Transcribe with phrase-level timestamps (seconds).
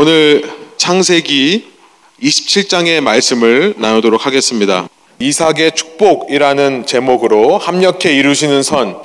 [0.00, 1.72] 오늘 창세기
[2.22, 4.88] 27장의 말씀을 나누도록 하겠습니다.
[5.18, 8.96] 이삭의 축복이라는 제목으로 합력해 이루시는 선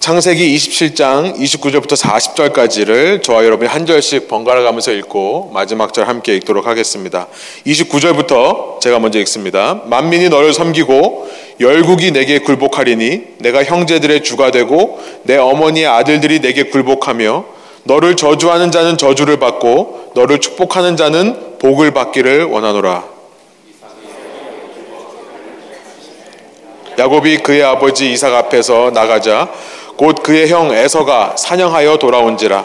[0.00, 6.66] 창세기 27장 29절부터 40절까지를 저와 여러분이 한 절씩 번갈아 가면서 읽고 마지막 절 함께 읽도록
[6.66, 7.28] 하겠습니다.
[7.64, 9.82] 29절부터 제가 먼저 읽습니다.
[9.86, 11.30] 만민이 너를 섬기고
[11.60, 17.54] 열국이 내게 굴복하리니 내가 형제들의 주가 되고 내 어머니의 아들들이 내게 굴복하며
[17.84, 23.04] 너를 저주하는 자는 저주를 받고 너를 축복하는 자는 복을 받기를 원하노라.
[26.98, 29.48] 야곱이 그의 아버지 이삭 앞에서 나가자
[29.96, 32.64] 곧 그의 형 에서가 사냥하여 돌아온지라.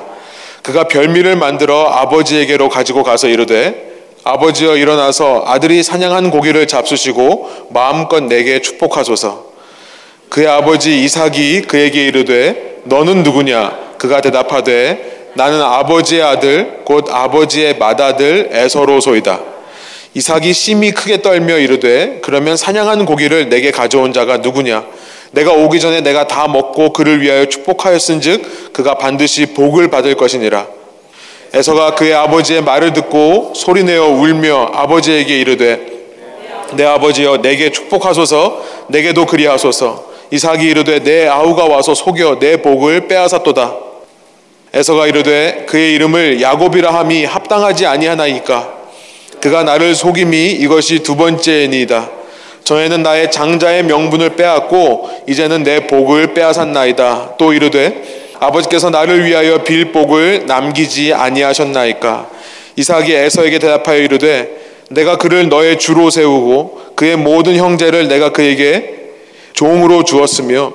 [0.61, 3.87] 그가 별미를 만들어 아버지에게로 가지고 가서 이르되
[4.23, 9.49] 아버지여 일어나서 아들이 사냥한 고기를 잡수시고 마음껏 내게 축복하소서.
[10.29, 13.89] 그의 아버지 이삭이 그에게 이르되 너는 누구냐?
[13.97, 19.39] 그가 대답하되 나는 아버지의 아들 곧 아버지의 맏아들 에서로소이다
[20.13, 24.83] 이삭이 심히 크게 떨며 이르되 그러면 사냥한 고기를 내게 가져온 자가 누구냐
[25.31, 30.67] 내가 오기 전에 내가 다 먹고 그를 위하여 축복하였은즉 그가 반드시 복을 받을 것이니라.
[31.53, 35.85] 에서가 그의 아버지의 말을 듣고 소리내어 울며 아버지에게 이르되
[36.73, 43.88] 내 아버지여 내게 축복하소서 내게도 그리하소서 이삭이 이르되 내 아우가 와서 속여 내 복을 빼앗았도다.
[44.73, 48.73] 에서가 이르되 그의 이름을 야곱이라 함이 합당하지 아니하나이까
[49.41, 52.09] 그가 나를 속임이 이것이 두 번째니이다.
[52.63, 57.35] 전에는 나의 장자의 명분을 빼앗고 이제는 내 복을 빼앗았나이다.
[57.37, 62.29] 또 이르되 아버지께서 나를 위하여 빌 복을 남기지 아니하셨나이까.
[62.75, 64.49] 이삭이 에서에게 대답하여 이르되
[64.89, 68.97] 내가 그를 너의 주로 세우고 그의 모든 형제를 내가 그에게
[69.53, 70.73] 종으로 주었으며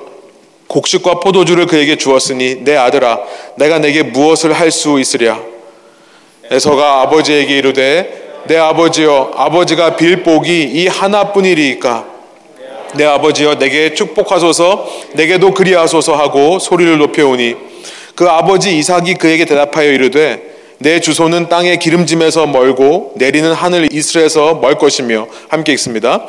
[0.67, 3.19] 곡식과 포도주를 그에게 주었으니 내 아들아
[3.57, 5.39] 내가 내게 무엇을 할 수 있으랴.
[6.51, 12.05] 에서가 아버지에게 이르되 내 아버지여 아버지가 빌 복이 이 하나뿐이리이까
[12.95, 17.55] 내 아버지여 내게 축복하소서 내게도 그리하소서 하고 소리를 높여오니
[18.15, 24.75] 그 아버지 이삭이 그에게 대답하여 이르되 내 주소는 땅의 기름짐에서 멀고 내리는 하늘 이슬에서 멀
[24.75, 26.27] 것이며 함께 읽습니다.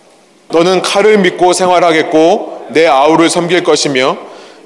[0.49, 4.17] 너는 칼을 믿고 생활하겠고 내 아우를 섬길 것이며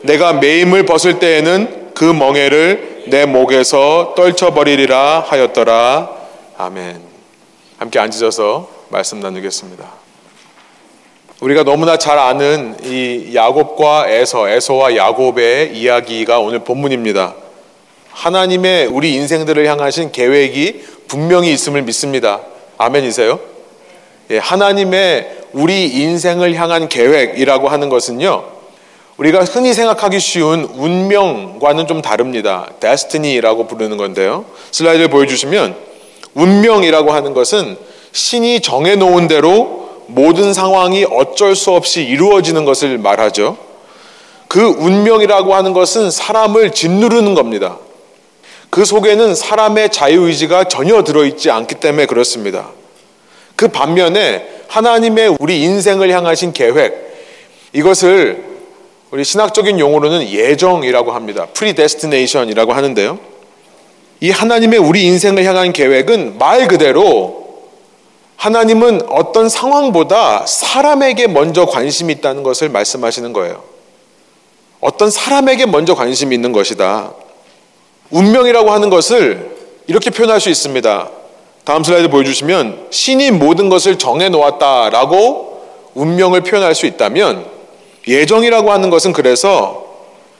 [0.02, 6.10] 내가 매임을 벗을 때에는 그 멍에를 내 목에서 떨쳐버리리라 하였더라.
[6.58, 7.00] 아멘.
[7.78, 9.84] 함께 앉으셔서 말씀 나누겠습니다.
[11.40, 17.34] 우리가 너무나 잘 아는 이 야곱과 에서, 에서와 야곱의 이야기가 오늘 본문입니다.
[18.10, 22.40] 하나님의 우리 인생들을 향하신 계획이 분명히 있음을 믿습니다.
[22.76, 23.40] 아멘이세요?
[24.30, 28.44] 예, 하나님의 우리 인생을 향한 계획이라고 하는 것은요,
[29.16, 32.68] 우리가 흔히 생각하기 쉬운 운명과는 좀 다릅니다.
[32.80, 34.46] 데스티니라고 부르는 건데요.
[34.70, 35.74] 슬라이드를 보여주시면
[36.34, 37.76] 운명이라고 하는 것은
[38.12, 43.58] 신이 정해놓은 대로 모든 상황이 어쩔 수 없이 이루어지는 것을 말하죠.
[44.48, 47.78] 그 운명이라고 하는 것은 사람을 짓누르는 겁니다.
[48.70, 52.70] 그 속에는 사람의 자유의지가 전혀 들어있지 않기 때문에 그렇습니다.
[53.60, 56.94] 그 반면에 하나님의 우리 인생을 향하신 계획,
[57.74, 58.42] 이것을
[59.10, 61.46] 우리 신학적인 용어로는 예정이라고 합니다.
[61.52, 63.18] predestination이라고 하는데요.
[64.20, 67.66] 이 하나님의 우리 인생을 향한 계획은 말 그대로
[68.36, 73.62] 하나님은 어떤 상황보다 사람에게 먼저 관심이 있다는 것을 말씀하시는 거예요.
[74.80, 77.12] 어떤 사람에게 먼저 관심이 있는 것이다.
[78.08, 79.54] 운명이라고 하는 것을
[79.86, 81.19] 이렇게 표현할 수 있습니다.
[81.70, 85.62] 다음 슬라이드 보여주시면 신이 모든 것을 정해 놓았다라고
[85.94, 87.46] 운명을 표현할 수 있다면
[88.08, 89.86] 예정이라고 하는 것은 그래서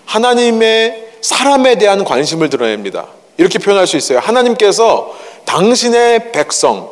[0.07, 3.07] 하나님의 사람에 대한 관심을 드러냅니다.
[3.37, 4.19] 이렇게 표현할 수 있어요.
[4.19, 6.91] 하나님께서 당신의 백성,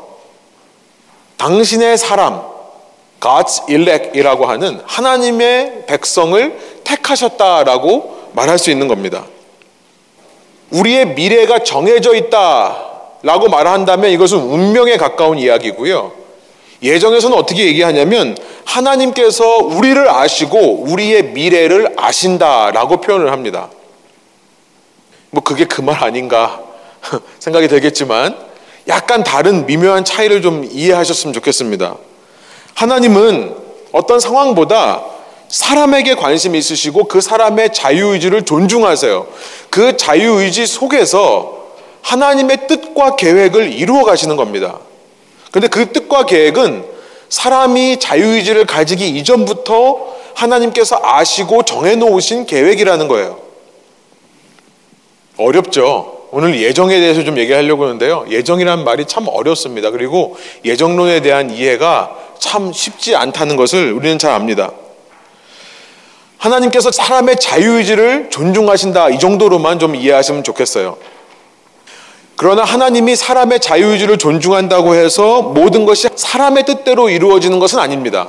[1.37, 2.41] 당신의 사람,
[3.19, 9.25] God's elect이라고 하는 하나님의 백성을 택하셨다라고 말할 수 있는 겁니다.
[10.71, 12.88] 우리의 미래가 정해져 있다
[13.23, 16.13] 라고 말한다면 이것은 운명에 가까운 이야기고요.
[16.83, 23.69] 예정에서는 어떻게 얘기하냐면 하나님께서 우리를 아시고 우리의 미래를 아신다라고 표현을 합니다.
[25.31, 26.61] 뭐 그게 그 말 아닌가
[27.41, 28.37] 생각이 되겠지만
[28.87, 31.97] 약간 다른 미묘한 차이를 좀 이해하셨으면 좋겠습니다.
[32.75, 33.57] 하나님은
[33.93, 35.03] 어떤 상황보다
[35.49, 39.27] 사람에게 관심이 있으시고 그 사람의 자유의지를 존중하세요.
[39.71, 41.68] 그 자유의지 속에서
[42.03, 44.79] 하나님의 뜻과 계획을 이루어 가시는 겁니다.
[45.51, 46.85] 근데 그 뜻과 계획은
[47.29, 53.39] 사람이 자유의지를 가지기 이전부터 하나님께서 아시고 정해놓으신 계획이라는 거예요.
[55.37, 56.19] 어렵죠.
[56.31, 58.27] 오늘 예정에 대해서 좀 얘기하려고 하는데요.
[58.29, 59.91] 예정이라는 말이 참 어렵습니다.
[59.91, 64.73] 그리고 예정론에 대한 이해가 참 쉽지 않다는 것을 우리는 잘 압니다.
[66.37, 69.11] 하나님께서 사람의 자유의지를 존중하신다.
[69.11, 70.99] 이 정도로만 좀 이해하시면 좋겠어요.
[72.39, 78.29] 그러나 하나님이 사람의 자유의지를 존중한다고 해서 모든 것이 사람의 뜻대로 이루어지는 것은 아닙니다.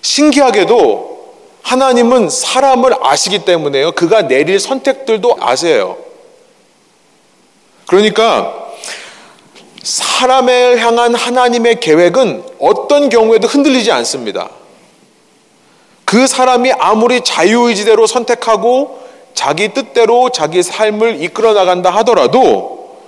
[0.00, 3.92] 신기하게도 하나님은 사람을 아시기 때문에요.
[3.92, 5.98] 그가 내릴 선택들도 아세요.
[7.86, 8.68] 그러니까
[9.82, 14.48] 사람을 향한 하나님의 계획은 어떤 경우에도 흔들리지 않습니다.
[16.06, 19.02] 그 사람이 아무리 자유의지대로 선택하고
[19.34, 22.98] 자기 뜻대로 자기 삶을 이끌어 나간다 하더라도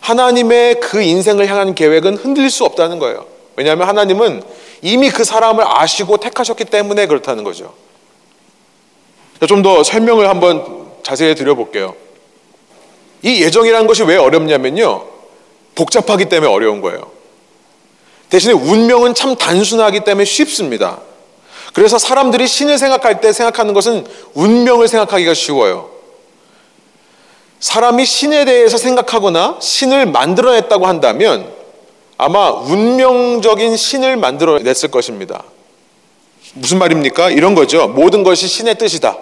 [0.00, 3.26] 하나님의 그 인생을 향한 계획은 흔들릴 수 없다는 거예요.
[3.56, 4.42] 왜냐하면 하나님은
[4.82, 7.72] 이미 그 사람을 아시고 택하셨기 때문에 그렇다는 거죠.
[9.48, 11.94] 좀 더 설명을 한번 자세히 드려볼게요.
[13.22, 15.04] 이 예정이라는 것이 왜 어렵냐면요.
[15.74, 17.10] 복잡하기 때문에 어려운 거예요.
[18.28, 21.00] 대신에 운명은 참 단순하기 때문에 쉽습니다.
[21.74, 25.90] 그래서 사람들이 신을 생각할 때 생각하는 것은 운명을 생각하기가 쉬워요.
[27.58, 31.52] 사람이 신에 대해서 생각하거나 신을 만들어냈다고 한다면
[32.16, 35.42] 아마 운명적인 신을 만들어냈을 것입니다.
[36.54, 37.30] 무슨 말입니까?
[37.30, 37.88] 이런 거죠.
[37.88, 39.18] 모든 것이 신의 뜻이다.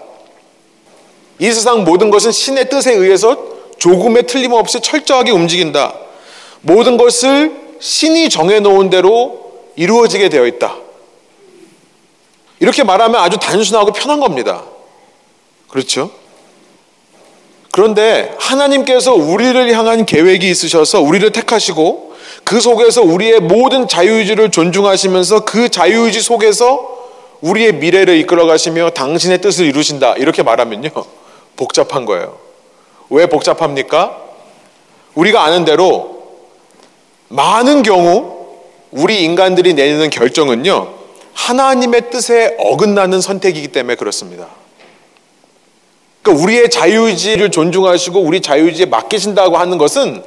[1.38, 3.37] 이 세상 모든 것은 신의 뜻에 의해서
[3.78, 5.94] 조금의 틀림없이 철저하게 움직인다.
[6.60, 9.40] 모든 것을 신이 정해놓은 대로
[9.76, 10.81] 이루어지게 되어 있다.
[12.62, 14.62] 이렇게 말하면 아주 단순하고 편한 겁니다.
[15.69, 16.12] 그렇죠?
[17.73, 22.14] 그런데 하나님께서 우리를 향한 계획이 있으셔서 우리를 택하시고
[22.44, 26.88] 그 속에서 우리의 모든 자유의지를 존중하시면서 그 자유의지 속에서
[27.41, 30.14] 우리의 미래를 이끌어 가시며 당신의 뜻을 이루신다.
[30.14, 30.91] 이렇게 말하면요.
[31.56, 32.38] 복잡한 거예요.
[33.11, 34.20] 왜 복잡합니까?
[35.17, 36.37] 우리가 아는 대로
[37.26, 38.47] 많은 경우
[38.93, 41.01] 우리 인간들이 내리는 결정은요.
[41.34, 44.49] 하나님의 뜻에 어긋나는 선택이기 때문에 그렇습니다.
[46.23, 50.23] 그러니까 우리의 자유의지를 존중하시고 우리 자유의지에 맡기신다고 하는 것은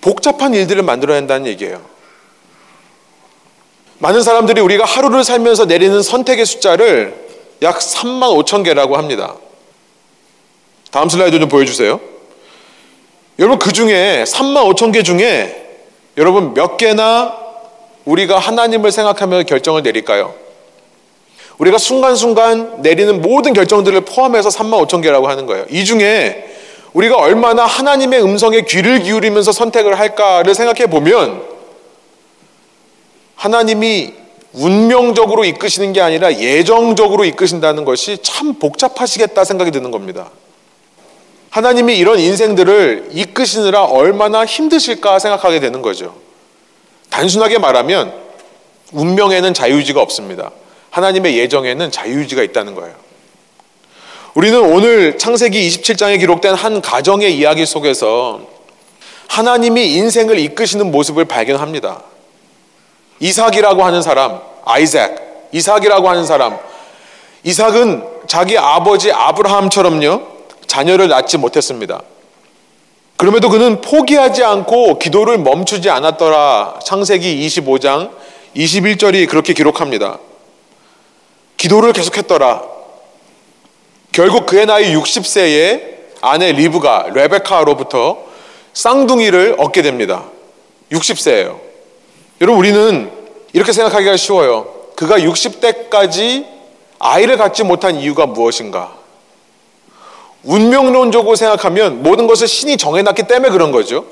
[0.00, 1.80] 복잡한 일들을 만들어낸다는 얘기예요.
[3.98, 7.14] 많은 사람들이 우리가 하루를 살면서 내리는 선택의 숫자를
[7.62, 9.36] 약 3만 5천 개라고 합니다.
[10.90, 12.00] 다음 슬라이드 좀 보여주세요.
[13.38, 15.78] 여러분 그 중에 3만 5천 개 중에
[16.16, 17.41] 여러분 몇 개나
[18.04, 20.34] 우리가 하나님을 생각하며 결정을 내릴까요?
[21.58, 25.64] 우리가 순간순간 내리는 모든 결정들을 포함해서 3만 5천 개라고 하는 거예요.
[25.70, 26.48] 이 중에
[26.92, 31.42] 우리가 얼마나 하나님의 음성에 귀를 기울이면서 선택을 할까를 생각해 보면
[33.36, 34.14] 하나님이
[34.52, 40.30] 운명적으로 이끄시는 게 아니라 예정적으로 이끄신다는 것이 참 복잡하시겠다 생각이 드는 겁니다.
[41.50, 46.14] 하나님이 이런 인생들을 이끄시느라 얼마나 힘드실까 생각하게 되는 거죠.
[47.12, 48.12] 단순하게 말하면
[48.92, 50.50] 운명에는 자유의지가 없습니다.
[50.90, 52.94] 하나님의 예정에는 자유의지가 있다는 거예요.
[54.34, 58.40] 우리는 오늘 창세기 27장에 기록된 한 가정의 이야기 속에서
[59.28, 62.02] 하나님이 인생을 이끄시는 모습을 발견합니다.
[63.20, 66.58] 이삭이라고 하는 사람, 아이작, 이삭이라고 하는 사람,
[67.44, 70.28] 이삭은 자기 아버지 아브라함처럼요,
[70.66, 72.02] 자녀를 낳지 못했습니다.
[73.22, 76.80] 그럼에도 그는 포기하지 않고 기도를 멈추지 않았더라.
[76.84, 78.10] 창세기 25장
[78.56, 80.18] 21절이 그렇게 기록합니다.
[81.56, 82.64] 기도를 계속했더라.
[84.10, 85.82] 결국 그의 나이 60세에
[86.20, 88.24] 아내 리브가 레베카로부터
[88.72, 90.24] 쌍둥이를 얻게 됩니다.
[90.90, 91.60] 60세예요.
[92.40, 93.08] 여러분 우리는
[93.52, 94.66] 이렇게 생각하기가 쉬워요.
[94.96, 96.44] 그가 60대까지
[96.98, 98.96] 아이를 갖지 못한 이유가 무엇인가?
[100.44, 104.04] 운명론적으로 생각하면 모든 것을 신이 정해놨기 때문에 그런 거죠.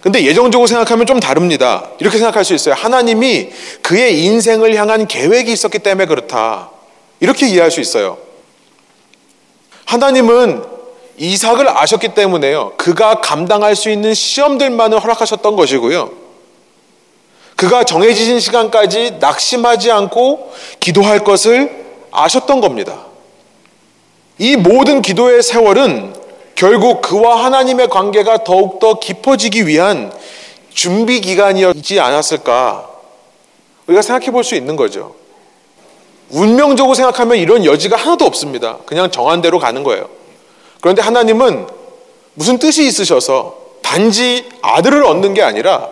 [0.00, 1.90] 근데 예정적으로 생각하면 좀 다릅니다.
[1.98, 2.74] 이렇게 생각할 수 있어요.
[2.74, 3.50] 하나님이
[3.82, 6.70] 그의 인생을 향한 계획이 있었기 때문에 그렇다.
[7.20, 8.16] 이렇게 이해할 수 있어요.
[9.84, 10.64] 하나님은
[11.16, 12.74] 이삭을 아셨기 때문에요.
[12.76, 16.10] 그가 감당할 수 있는 시험들만을 허락하셨던 것이고요.
[17.56, 23.07] 그가 정해진 시간까지 낙심하지 않고 기도할 것을 아셨던 겁니다.
[24.38, 26.14] 이 모든 기도의 세월은
[26.54, 30.12] 결국 그와 하나님의 관계가 더욱더 깊어지기 위한
[30.72, 32.88] 준비 기간이었지 않았을까?
[33.86, 35.14] 우리가 생각해 볼 수 있는 거죠.
[36.30, 38.78] 운명적으로 생각하면 이런 여지가 하나도 없습니다.
[38.86, 40.08] 그냥 정한 대로 가는 거예요.
[40.80, 41.66] 그런데 하나님은
[42.34, 45.88] 무슨 뜻이 있으셔서 단지 아들을 얻는 게 아니라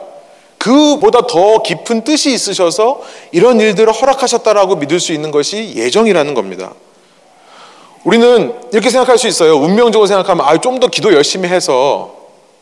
[0.59, 3.01] 그보다 더 깊은 뜻이 있으셔서
[3.33, 6.73] 이런 일들을 허락하셨다라고 믿을 수 있는 것이 예정이라는 겁니다.
[8.07, 9.57] 우리는 이렇게 생각할 수 있어요.
[9.57, 12.15] 운명적으로 생각하면 아, 좀 더 기도 열심히 해서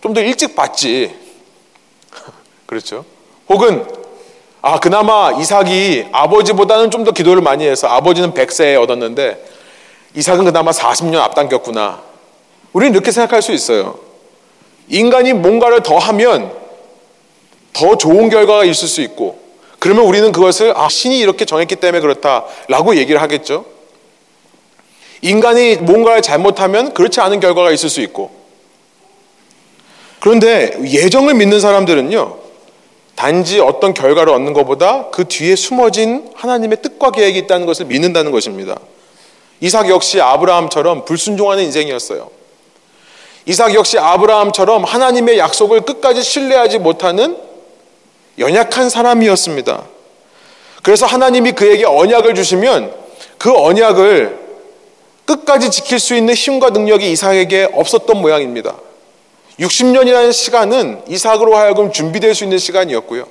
[0.02, 1.14] 좀 더 일찍 받지.
[2.64, 3.04] 그렇죠?
[3.50, 3.84] 혹은
[4.62, 9.44] 아, 그나마 이삭이 아버지보다는 좀 더 기도를 많이 해서 아버지는 100세에 얻었는데
[10.14, 12.00] 이삭은 그나마 40년 앞당겼구나.
[12.72, 13.98] 우리는 이렇게 생각할 수 있어요.
[14.88, 16.52] 인간이 뭔가를 더 하면
[17.74, 19.38] 더 좋은 결과가 있을 수 있고
[19.78, 23.73] 그러면 우리는 그것을 아, 신이 이렇게 정했기 때문에 그렇다라고 얘기를 하겠죠.
[25.24, 28.30] 인간이 뭔가를 잘못하면 그렇지 않은 결과가 있을 수 있고
[30.20, 32.44] 그런데 예정을 믿는 사람들은요.
[33.14, 38.78] 단지 어떤 결과를 얻는 것보다 그 뒤에 숨어진 하나님의 뜻과 계획이 있다는 것을 믿는다는 것입니다.
[39.60, 42.30] 이삭 역시 아브라함처럼 불순종하는 인생이었어요.
[43.46, 47.38] 이삭 역시 아브라함처럼 하나님의 약속을 끝까지 신뢰하지 못하는
[48.38, 49.84] 연약한 사람이었습니다.
[50.82, 52.94] 그래서 하나님이 그에게 언약을 주시면
[53.38, 54.43] 그 언약을
[55.24, 58.74] 끝까지 지킬 수 있는 힘과 능력이 이삭에게 없었던 모양입니다.
[59.58, 63.26] 60년이라는 시간은 이삭으로 하여금 준비될 수 있는 시간이었고요.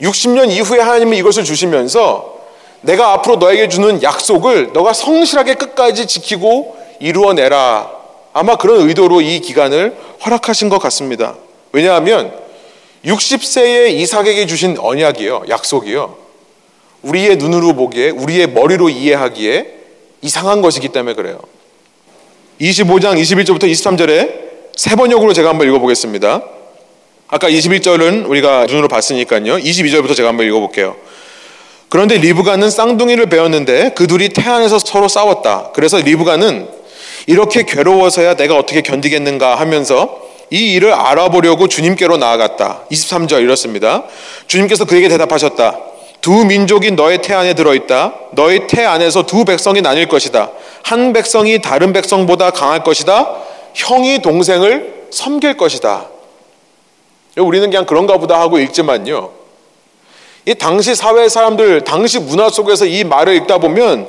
[0.00, 2.40] 60년 이후에 하나님이 이것을 주시면서
[2.80, 7.90] 내가 앞으로 너에게 주는 약속을 너가 성실하게 끝까지 지키고 이루어내라.
[8.32, 11.36] 아마 그런 의도로 이 기간을 허락하신 것 같습니다.
[11.72, 12.32] 왜냐하면
[13.04, 16.16] 60세의 이삭에게 주신 언약이요, 약속이요.
[17.02, 19.81] 우리의 눈으로 보기에, 우리의 머리로 이해하기에
[20.22, 21.40] 이상한 것이기 때문에 그래요.
[22.60, 24.42] 25장 21절부터 23절에
[24.76, 26.42] 세 번역으로 제가 한번 읽어보겠습니다.
[27.28, 29.56] 아까 21절은 우리가 눈으로 봤으니까요.
[29.56, 30.96] 22절부터 제가 한번 읽어볼게요.
[31.88, 35.72] 그런데 리브가는 쌍둥이를 배웠는데 그 둘이 태안에서 서로 싸웠다.
[35.74, 36.68] 그래서 리브가는
[37.26, 42.82] 이렇게 괴로워서야 내가 어떻게 견디겠는가 하면서 이 일을 알아보려고 주님께로 나아갔다.
[42.90, 44.04] 23절 이렇습니다.
[44.46, 45.91] 주님께서 그에게 대답하셨다.
[46.22, 48.14] 두 민족이 너의 태 안에 들어있다.
[48.30, 50.50] 너의 태 안에서 두 백성이 나뉠 것이다.
[50.84, 53.36] 한 백성이 다른 백성보다 강할 것이다.
[53.74, 56.06] 형이 동생을 섬길 것이다.
[57.38, 59.30] 우리는 그냥 그런가 보다 하고 읽지만요.
[60.46, 64.08] 이 당시 사회 사람들, 당시 문화 속에서 이 말을 읽다 보면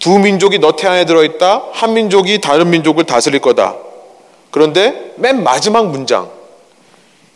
[0.00, 1.64] 두 민족이 너 태 안에 들어있다.
[1.72, 3.76] 한 민족이 다른 민족을 다스릴 거다.
[4.50, 6.28] 그런데 맨 마지막 문장,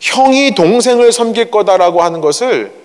[0.01, 2.82] 형이 동생을 섬길 거다라고 하는 것을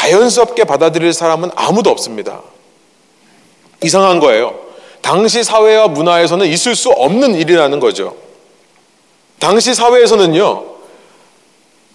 [0.00, 2.40] 자연스럽게 받아들일 사람은 아무도 없습니다.
[3.82, 4.58] 이상한 거예요.
[5.02, 8.16] 당시 사회와 문화에서는 있을 수 없는 일이라는 거죠.
[9.38, 10.64] 당시 사회에서는요,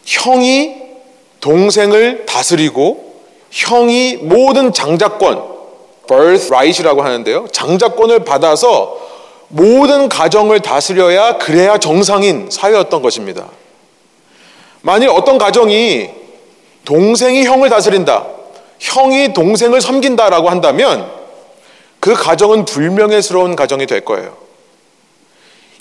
[0.06, 0.76] 형이
[1.42, 3.16] 동생을 다스리고
[3.50, 5.56] 형이 모든 장자권,
[6.08, 7.48] birthright이라고 하는데요.
[7.52, 9.00] 장자권을 받아서
[9.48, 13.48] 모든 가정을 다스려야 그래야 정상인 사회였던 것입니다.
[14.82, 16.25] 만일 어떤 가정이
[16.86, 18.28] 동생이 형을 다스린다,
[18.80, 21.12] 형이 동생을 섬긴다라고 한다면
[22.00, 24.38] 그 가정은 불명예스러운 가정이 될 거예요.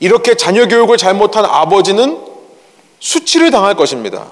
[0.01, 2.19] 이렇게 자녀 교육을 잘못한 아버지는
[2.99, 4.27] 수치를 당할 것입니다.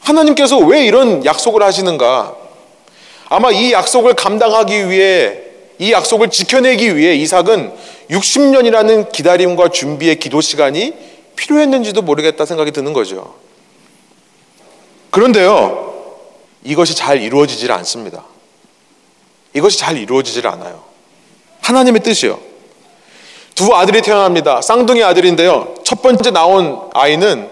[0.00, 2.36] 하나님께서 왜 이런 약속을 하시는가?
[3.30, 5.38] 아마 이 약속을 감당하기 위해
[5.78, 7.72] 이 약속을 지켜내기 위해 이삭은
[8.10, 10.92] 60년이라는 기다림과 준비의 기도 시간이
[11.36, 13.43] 필요했는지도 모르겠다 생각이 드는 거죠.
[15.14, 15.94] 그런데요,
[16.64, 18.24] 이것이 잘 이루어지질 않습니다.
[19.52, 20.82] 이것이 잘 이루어지질 않아요.
[21.60, 22.36] 하나님의 뜻이요.
[23.54, 24.60] 두 아들이 태어납니다.
[24.60, 25.76] 쌍둥이 아들인데요.
[25.84, 27.48] 첫 번째 나온 아이는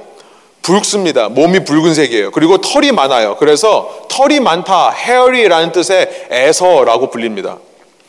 [0.62, 1.28] 붉습니다.
[1.28, 2.32] 몸이 붉은색이에요.
[2.32, 3.36] 그리고 털이 많아요.
[3.36, 7.58] 그래서 털이 많다, hairy라는 뜻의 에서라고 불립니다.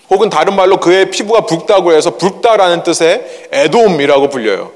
[0.10, 4.72] 혹은 다른 말로 그의 피부가 붉다고 해서 붉다라는 뜻의 에돔이라고 불려요.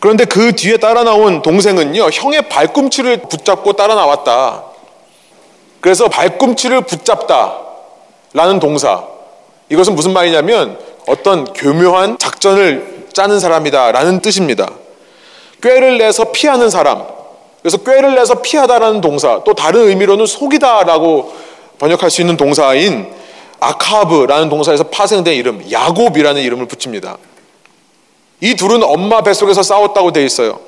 [0.00, 4.64] 그런데 그 뒤에 따라 나온 동생은요, 형의 발꿈치를 붙잡고 따라 나왔다.
[5.80, 7.58] 그래서 발꿈치를 붙잡다.
[8.32, 9.04] 라는 동사.
[9.68, 14.70] 이것은 무슨 말이냐면 어떤 교묘한 작전을 짜는 사람이다 라는 뜻입니다.
[15.62, 17.04] 꾀를 내서 피하는 사람.
[17.60, 19.42] 그래서 꾀를 내서 피하다라는 동사.
[19.44, 21.34] 또 다른 의미로는 속이다라고
[21.78, 23.12] 번역할 수 있는 동사인
[23.58, 27.18] 아카브라는 동사에서 파생된 이름, 야곱이라는 이름을 붙입니다.
[28.40, 30.60] 이 둘은 엄마 뱃속에서 싸웠다고 되어 있어요.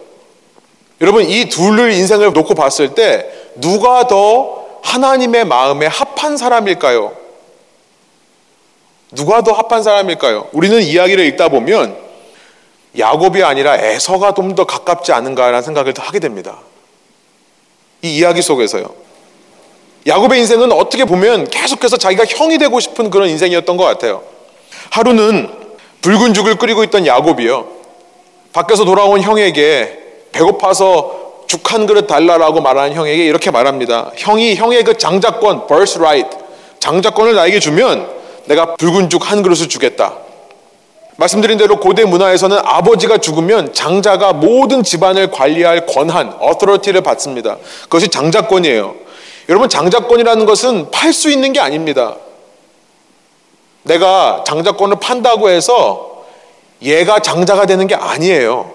[1.01, 7.13] 여러분, 이 둘을 인생을 놓고 봤을 때 누가 더 하나님의 마음에 합한 사람일까요?
[9.13, 10.49] 누가 더 합한 사람일까요?
[10.53, 11.97] 우리는 이야기를 읽다 보면
[12.99, 16.59] 야곱이 아니라 에서가 좀 더 가깝지 않은가라는 생각을 하게 됩니다.
[18.03, 18.85] 이 이야기 속에서요.
[20.07, 24.23] 야곱의 인생은 어떻게 보면 계속해서 자기가 형이 되고 싶은 그런 인생이었던 것 같아요.
[24.91, 25.62] 하루는
[26.03, 27.67] 붉은 죽을 끓이고 있던 야곱이요.
[28.53, 29.99] 밖에서 돌아온 형에게
[30.33, 34.11] 배고파서 죽 한 그릇 달라라고 말하는 형에게 이렇게 말합니다.
[34.17, 36.37] 형이 형의 그 장자권, birthright,
[36.81, 38.09] 장자권을 나에게 주면
[38.47, 40.15] 내가 붉은 죽 한 그릇을 주겠다.
[41.17, 47.59] 말씀드린 대로 고대 문화에서는 아버지가 죽으면 장자가 모든 집안을 관리할 권한, 어토리티를 받습니다.
[47.83, 48.95] 그것이 장자권이에요.
[49.49, 52.17] 여러분 장자권이라는 것은 팔 수 있는 게 아닙니다.
[53.85, 56.25] 내가 장자권을 판다고 해서
[56.83, 58.73] 얘가 장자가 되는 게 아니에요.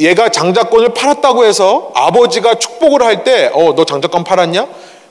[0.00, 4.66] 얘가 장자권을 팔았다고 해서 아버지가 축복을 할 때, 어, 너 장자권 팔았냐?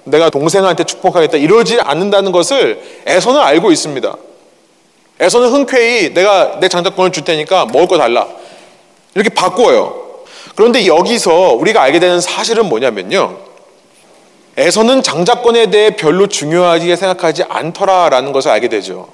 [0.05, 1.37] 내가 동생한테 축복하겠다.
[1.37, 4.15] 이러지 않는다는 것을 에서는 알고 있습니다.
[5.19, 8.27] 에서는 흔쾌히 내가 내 장자권을 줄 테니까 먹을 거 달라.
[9.15, 10.07] 이렇게 바꾸어요.
[10.55, 13.37] 그런데 여기서 우리가 알게 되는 사실은 뭐냐면요.
[14.57, 19.07] 에서는 장자권에 대해 별로 중요하게 생각하지 않더라라는 것을 알게 되죠.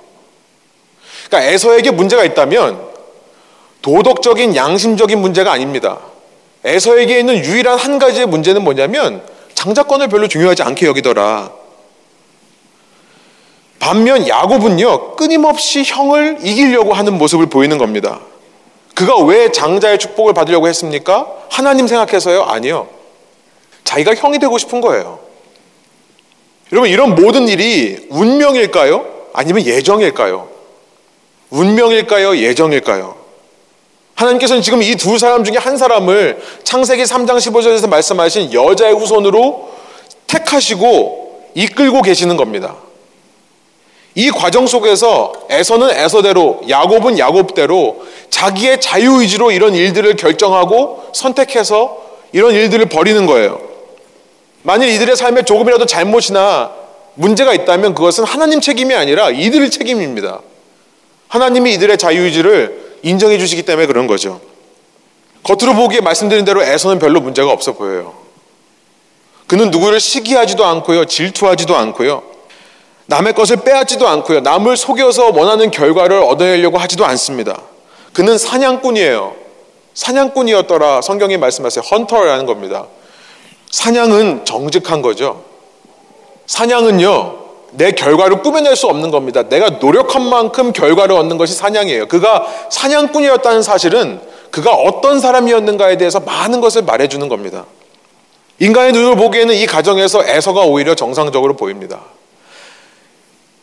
[1.27, 2.79] 그러니까 에서에게 문제가 있다면
[3.81, 5.99] 도덕적인 양심적인 문제가 아닙니다.
[6.63, 9.21] 에서에게 있는 유일한 한 가지의 문제는 뭐냐면
[9.53, 11.51] 장자권을 별로 중요하지 않게 여기더라.
[13.79, 18.21] 반면 야곱은요 끊임없이 형을 이기려고 하는 모습을 보이는 겁니다.
[18.95, 21.27] 그가 왜 장자의 축복을 받으려고 했습니까?
[21.49, 22.43] 하나님 생각해서요?
[22.43, 22.87] 아니요.
[23.83, 25.19] 자기가 형이 되고 싶은 거예요.
[26.73, 29.05] 여러분 이런 모든 일이 운명일까요?
[29.31, 30.49] 아니면 예정일까요?
[31.51, 32.35] 운명일까요?
[32.35, 33.15] 예정일까요?
[34.15, 39.69] 하나님께서는 지금 이 두 사람 중에 한 사람을 창세기 3장 15절에서 말씀하신 여자의 후손으로
[40.25, 42.75] 택하시고 이끌고 계시는 겁니다.
[44.15, 52.01] 이 과정 속에서 에서는 에서대로 야곱은 야곱대로 자기의 자유의지로 이런 일들을 결정하고 선택해서
[52.31, 53.72] 이런 일들을 벌이는 거예요.
[54.63, 56.71] 만일 이들의 삶에 조금이라도 잘못이나
[57.15, 60.41] 문제가 있다면 그것은 하나님 책임이 아니라 이들의 책임입니다.
[61.27, 64.41] 하나님이 이들의 자유의지를 인정해 주시기 때문에 그런 거죠.
[65.43, 68.15] 겉으로 보기에 말씀드린 대로 에서는 별로 문제가 없어 보여요.
[69.47, 71.05] 그는 누구를 시기하지도 않고요.
[71.05, 72.23] 질투하지도 않고요.
[73.07, 74.39] 남의 것을 빼앗지도 않고요.
[74.39, 77.61] 남을 속여서 원하는 결과를 얻어내려고 하지도 않습니다.
[78.13, 79.35] 그는 사냥꾼이에요.
[79.93, 81.01] 사냥꾼이었더라.
[81.01, 81.83] 성경이 말씀하세요.
[81.83, 82.87] 헌터라는 겁니다.
[83.73, 85.43] 사냥은 정직한 거죠.
[86.45, 87.39] 사냥은요,
[87.71, 89.49] 내 결과를 꾸며낼 수 없는 겁니다.
[89.49, 92.07] 내가 노력한 만큼 결과를 얻는 것이 사냥이에요.
[92.07, 97.65] 그가 사냥꾼이었다는 사실은 그가 어떤 사람이었는가에 대해서 많은 것을 말해주는 겁니다.
[98.59, 102.01] 인간의 눈을 보기에는 이 가정에서 에서가 오히려 정상적으로 보입니다.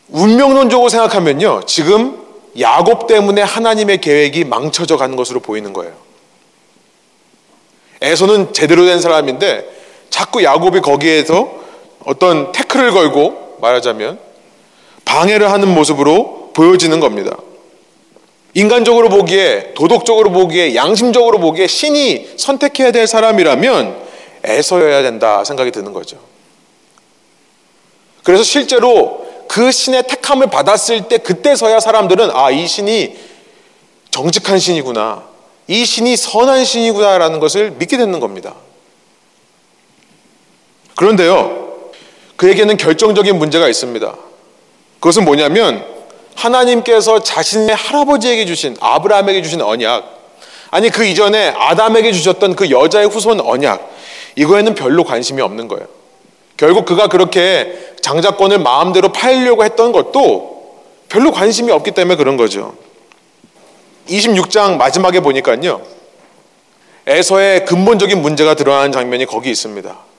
[0.09, 1.61] 운명론적으로 생각하면요.
[1.67, 2.21] 지금
[2.59, 5.93] 야곱 때문에 하나님의 계획이 망쳐져 가는 것으로 보이는 거예요.
[8.01, 9.79] 에서는 제대로 된 사람인데
[10.11, 11.49] 자꾸 야곱이 거기에서
[12.05, 14.19] 어떤 태클을 걸고 말하자면
[15.05, 17.35] 방해를 하는 모습으로 보여지는 겁니다.
[18.53, 23.95] 인간적으로 보기에 도덕적으로 보기에 양심적으로 보기에 신이 선택해야 될 사람이라면
[24.43, 26.17] 에서여야 된다 생각이 드는 거죠.
[28.23, 33.15] 그래서 실제로 그 신의 택함을 받았을 때 그때서야 사람들은 아, 이 신이
[34.11, 35.23] 정직한 신이구나.
[35.67, 38.55] 이 신이 선한 신이구나라는 것을 믿게 되는 겁니다.
[40.95, 41.69] 그런데요,
[42.35, 44.15] 그에게는 결정적인 문제가 있습니다.
[44.99, 45.85] 그것은 뭐냐면
[46.35, 50.19] 하나님께서 자신의 할아버지에게 주신 아브라함에게 주신 언약,
[50.71, 53.91] 아니 그 이전에 아담에게 주셨던 그 여자의 후손 언약,
[54.35, 55.85] 이거에는 별로 관심이 없는 거예요.
[56.57, 62.75] 결국 그가 그렇게 장자권을 마음대로 팔려고 했던 것도 별로 관심이 없기 때문에 그런 거죠.
[64.07, 65.81] 26장 마지막에 보니까요.
[67.07, 70.10] 에서의 근본적인 문제가 드러나는 장면이 거기 있습니다.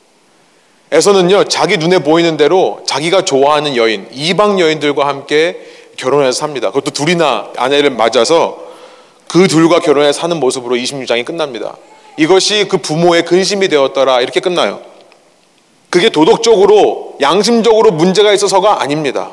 [0.92, 5.58] 에서는요, 자기 눈에 보이는 대로 자기가 좋아하는 여인, 이방 여인들과 함께
[5.96, 6.68] 결혼해서 삽니다.
[6.68, 8.58] 그것도 둘이나 아내를 맞아서
[9.26, 11.78] 그 둘과 결혼해 사는 모습으로 26장이 끝납니다.
[12.18, 14.20] 이것이 그 부모의 근심이 되었더라.
[14.20, 14.82] 이렇게 끝나요.
[15.88, 19.30] 그게 도덕적으로, 양심적으로 문제가 있어서가 아닙니다.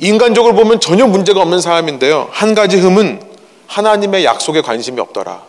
[0.00, 2.28] 인간적으로 보면 전혀 문제가 없는 사람인데요.
[2.32, 3.22] 한 가지 흠은
[3.68, 5.42] 하나님의 약속에 관심이 없더라.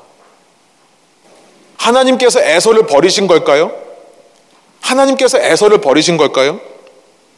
[1.78, 3.87] 하나님께서 에서를 버리신 걸까요?
[4.88, 6.60] 하나님께서 에서를 버리신 걸까요?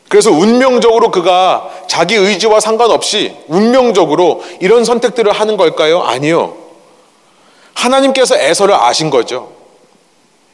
[0.07, 6.01] 그래서 운명적으로 그가 자기 의지와 상관없이 운명적으로 이런 선택들을 하는 걸까요?
[6.01, 6.55] 아니요.
[7.73, 9.49] 하나님께서 에서를 아신 거죠.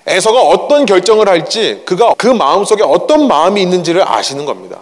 [0.07, 4.79] 에서가 어떤 결정을 할지 그가 그 마음속에 어떤 마음이 있는지를 아시는 겁니다.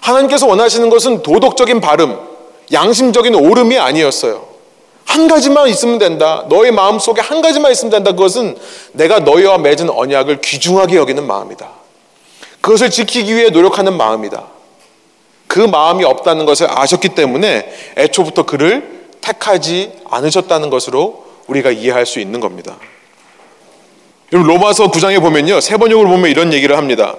[0.00, 2.18] 하나님께서 원하시는 것은 도덕적인 발음,
[2.72, 4.51] 양심적인 오름이 아니었어요.
[5.04, 6.44] 한 가지만 있으면 된다.
[6.48, 8.12] 너의 마음 속에 한 가지만 있으면 된다.
[8.12, 8.56] 그것은
[8.92, 11.68] 내가 너희와 맺은 언약을 귀중하게 여기는 마음이다.
[12.60, 14.44] 그것을 지키기 위해 노력하는 마음이다.
[15.46, 22.40] 그 마음이 없다는 것을 아셨기 때문에 애초부터 그를 택하지 않으셨다는 것으로 우리가 이해할 수 있는
[22.40, 22.78] 겁니다.
[24.30, 25.60] 로마서 9장에 보면요.
[25.60, 27.16] 세 번역으로 보면 이런 얘기를 합니다.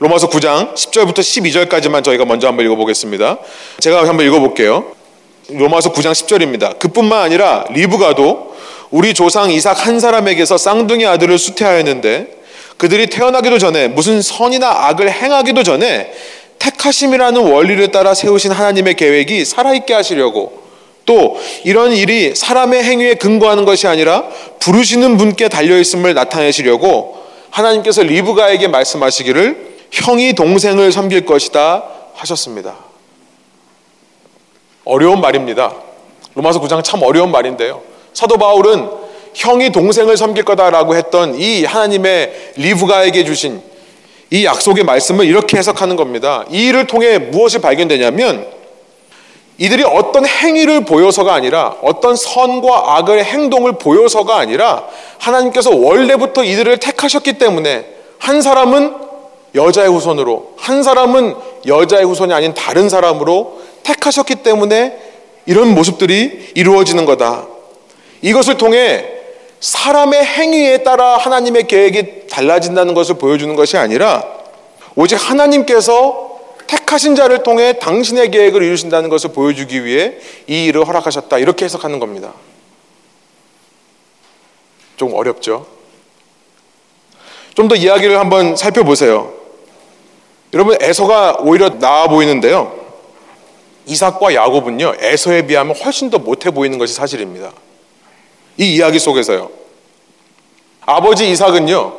[0.00, 3.38] 로마서 9장 10절부터 12절까지만 저희가 먼저 한번 읽어보겠습니다.
[3.80, 4.97] 제가 한번 읽어볼게요.
[5.48, 6.78] 로마서 9장 10절입니다.
[6.78, 8.54] 그뿐만 아니라 리브가도
[8.90, 12.38] 우리 조상 이삭 한 사람에게서 쌍둥이 아들을 수태하였는데
[12.76, 16.12] 그들이 태어나기도 전에 무슨 선이나 악을 행하기도 전에
[16.58, 20.62] 택하심이라는 원리를 따라 세우신 하나님의 계획이 살아있게 하시려고
[21.06, 24.24] 또 이런 일이 사람의 행위에 근거하는 것이 아니라
[24.60, 27.16] 부르시는 분께 달려있음을 나타내시려고
[27.50, 31.84] 하나님께서 리브가에게 말씀하시기를 형이 동생을 섬길 것이다
[32.14, 32.87] 하셨습니다.
[34.88, 35.74] 어려운 말입니다.
[36.34, 37.82] 로마서 9장 참 어려운 말인데요.
[38.14, 38.88] 사도 바울은
[39.34, 43.60] 형이 동생을 섬길 거다라고 했던 이 하나님의 리브가에게 주신
[44.30, 46.46] 이 약속의 말씀을 이렇게 해석하는 겁니다.
[46.50, 48.46] 이 일을 통해 무엇이 발견되냐면
[49.58, 54.86] 이들이 어떤 행위를 보여서가 아니라 어떤 선과 악의 행동을 보여서가 아니라
[55.18, 57.84] 하나님께서 원래부터 이들을 택하셨기 때문에
[58.18, 58.94] 한 사람은
[59.54, 61.34] 여자의 후손으로 한 사람은
[61.66, 63.57] 여자의 후손이 아닌 다른 사람으로
[63.88, 64.98] 택하셨기 때문에
[65.46, 67.46] 이런 모습들이 이루어지는 거다.
[68.20, 69.06] 이것을 통해
[69.60, 74.22] 사람의 행위에 따라 하나님의 계획이 달라진다는 것을 보여주는 것이 아니라
[74.94, 76.28] 오직 하나님께서
[76.66, 81.38] 택하신 자를 통해 당신의 계획을 이루신다는 것을 보여주기 위해 이 일을 허락하셨다.
[81.38, 82.34] 이렇게 해석하는 겁니다.
[84.96, 85.66] 좀 어렵죠?
[87.54, 89.32] 좀 더 이야기를 한번 살펴보세요.
[90.52, 92.87] 여러분 에서가 오히려 나아 보이는데요.
[93.88, 97.52] 이삭과 야곱은요 에서에 비하면 훨씬 더 못해 보이는 것이 사실입니다.
[98.58, 99.50] 이 이야기 속에서요.
[100.82, 101.96] 아버지 이삭은요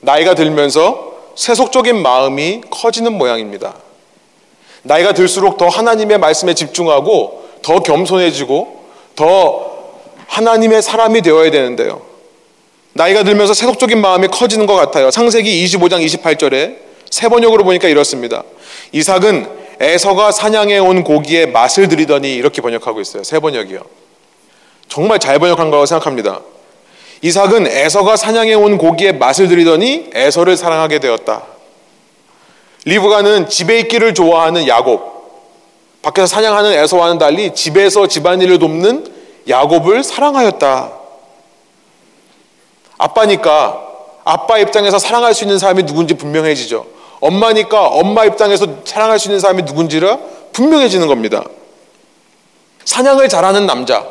[0.00, 3.74] 나이가 들면서 세속적인 마음이 커지는 모양입니다.
[4.82, 8.84] 나이가 들수록 더 하나님의 말씀에 집중하고 더 겸손해지고
[9.16, 9.76] 더
[10.28, 12.02] 하나님의 사람이 되어야 되는데요.
[12.92, 15.10] 나이가 들면서 세속적인 마음이 커지는 것 같아요.
[15.10, 16.76] 창세기 25장 28절에
[17.10, 18.42] 세 번역으로 보니까 이렇습니다.
[18.92, 23.22] 이삭은 에서가 사냥해 온 고기에 맛을 들이더니 이렇게 번역하고 있어요.
[23.24, 23.80] 세 번역이요.
[24.88, 26.40] 정말 잘 번역한 거라고 생각합니다.
[27.22, 31.42] 이삭은 에서가 사냥해 온 고기에 맛을 들이더니 에서를 사랑하게 되었다.
[32.84, 35.16] 리브가는 집에 있기를 좋아하는 야곱,
[36.02, 39.12] 밖에서 사냥하는 에서와는 달리 집에서 집안일을 돕는
[39.48, 40.92] 야곱을 사랑하였다.
[42.98, 43.82] 아빠니까
[44.24, 46.95] 아빠 입장에서 사랑할 수 있는 사람이 누군지 분명해지죠.
[47.26, 50.18] 엄마니까 엄마 입장에서 사랑할 수 있는 사람이 누군지가
[50.52, 51.44] 분명해지는 겁니다.
[52.84, 54.06] 사냥을 잘하는 남자,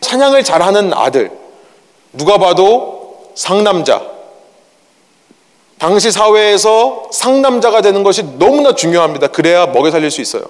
[0.00, 1.30] 사냥을 잘하는 아들,
[2.12, 4.02] 누가 봐도 상남자.
[5.78, 9.28] 당시 사회에서 상남자가 되는 것이 너무나 중요합니다.
[9.28, 10.44] 그래야 먹여 살릴 수 있어요.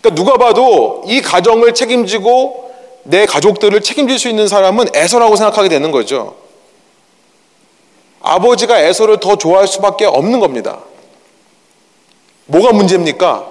[0.00, 2.72] 그러니까 누가 봐도 이 가정을 책임지고
[3.04, 6.36] 내 가족들을 책임질 수 있는 사람은 애서라고 생각하게 되는 거죠.
[8.22, 10.78] 아버지가 에서를 더 좋아할 수밖에 없는 겁니다.
[12.46, 13.50] 뭐가 문제입니까?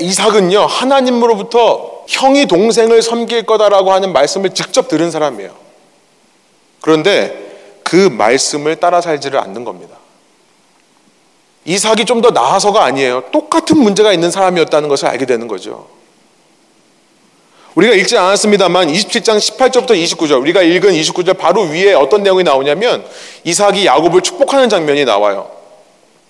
[0.00, 5.50] 이삭은요, 하나님으로부터 형이 동생을 섬길 거다라고 하는 말씀을 직접 들은 사람이에요.
[6.80, 9.96] 그런데 그 말씀을 따라 살지를 않는 겁니다.
[11.64, 13.24] 이삭이 좀 더 나아서가 아니에요.
[13.30, 15.86] 똑같은 문제가 있는 사람이었다는 것을 알게 되는 거죠.
[17.78, 23.04] 우리가 읽지 않았습니다만 27장 18절부터 29절 우리가 읽은 29절 바로 위에 어떤 내용이 나오냐면
[23.44, 25.48] 이삭이 야곱을 축복하는 장면이 나와요.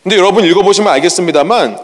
[0.03, 1.79] 근데 여러분 읽어보시면 알겠습니다만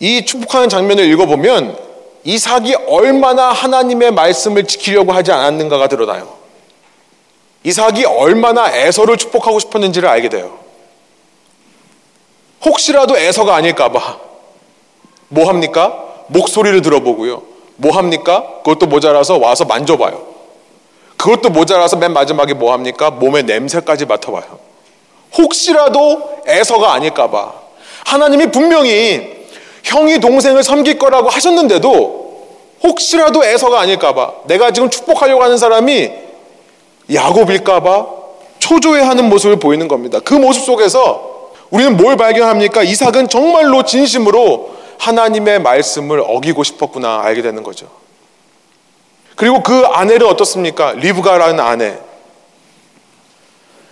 [0.00, 1.76] 이 축복하는 장면을 읽어보면
[2.24, 6.38] 이삭이 얼마나 하나님의 말씀을 지키려고 하지 않았는가가 드러나요.
[7.64, 10.58] 이삭이 얼마나 에서를 축복하고 싶었는지를 알게 돼요.
[12.64, 14.18] 혹시라도 에서가 아닐까봐
[15.28, 16.06] 뭐 합니까?
[16.28, 17.49] 목소리를 들어보고요.
[17.80, 18.44] 뭐 합니까?
[18.62, 20.20] 그것도 모자라서 와서 만져봐요.
[21.16, 23.10] 그것도 모자라서 맨 마지막에 뭐 합니까?
[23.10, 24.58] 몸의 냄새까지 맡아봐요.
[25.36, 27.52] 혹시라도 애서가 아닐까봐.
[28.04, 29.46] 하나님이 분명히
[29.82, 32.20] 형이 동생을 섬길 거라고 하셨는데도
[32.82, 34.32] 혹시라도 애서가 아닐까봐.
[34.44, 36.10] 내가 지금 축복하려고 하는 사람이
[37.12, 38.06] 야곱일까봐
[38.58, 40.20] 초조해하는 모습을 보이는 겁니다.
[40.22, 42.82] 그 모습 속에서 우리는 뭘 발견합니까?
[42.82, 47.88] 이삭은 정말로 진심으로 하나님의 말씀을 어기고 싶었구나 알게 되는 거죠.
[49.34, 50.92] 그리고 그 아내를 어떻습니까?
[50.92, 51.98] 리브가라는 아내.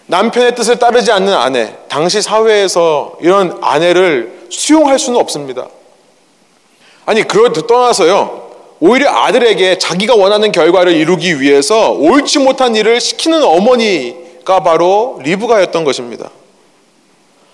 [0.07, 1.75] 남편의 뜻을 따르지 않는 아내.
[1.89, 5.69] 당시 사회에서 이런 아내를 수용할 수는 없습니다.
[7.07, 8.49] 아니, 그걸 떠나서요.
[8.81, 16.31] 오히려 아들에게 자기가 원하는 결과를 이루기 위해서 옳지 못한 일을 시키는 어머니가 바로 리브가였던 것입니다.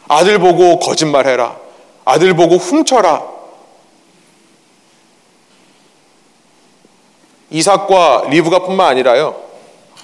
[0.08, 1.56] 아들 보고 거짓말해라.
[2.04, 3.34] 아들 보고 훔쳐라.
[7.54, 9.36] 이삭과 리브가뿐만 아니라요.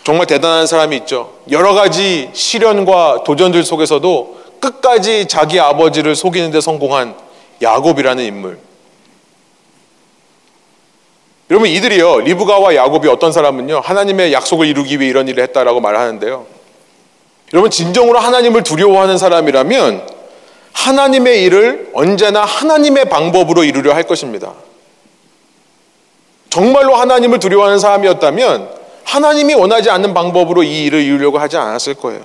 [0.05, 1.33] 정말 대단한 사람이 있죠.
[1.51, 7.17] 여러 가지 시련과 도전들 속에서도 끝까지 자기 아버지를 속이는 데 성공한
[7.61, 8.59] 야곱이라는 인물.
[11.51, 16.47] 여러분 이들이요 리브가와 야곱이 어떤 사람은요 하나님의 약속을 이루기 위해 이런 일을 했다라고 말하는데요.
[17.53, 20.07] 여러분 진정으로 하나님을 두려워하는 사람이라면
[20.73, 24.53] 하나님의 일을 언제나 하나님의 방법으로 이루려 할 것입니다.
[26.51, 32.23] 정말로 하나님을 두려워하는 사람이었다면 하나님이 원하지 않는 방법으로 이 일을 이루려고 하지 않았을 거예요.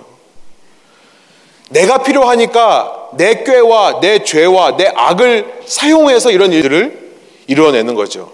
[1.70, 7.14] 내가 필요하니까 내 꾀와 내 죄와 내 악을 사용해서 이런 일들을
[7.48, 8.32] 이루어내는 거죠.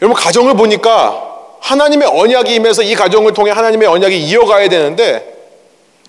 [0.00, 1.28] 여러분 가정을 보니까
[1.60, 5.38] 하나님의 언약이 임해서 이 가정을 통해 하나님의 언약이 이어가야 되는데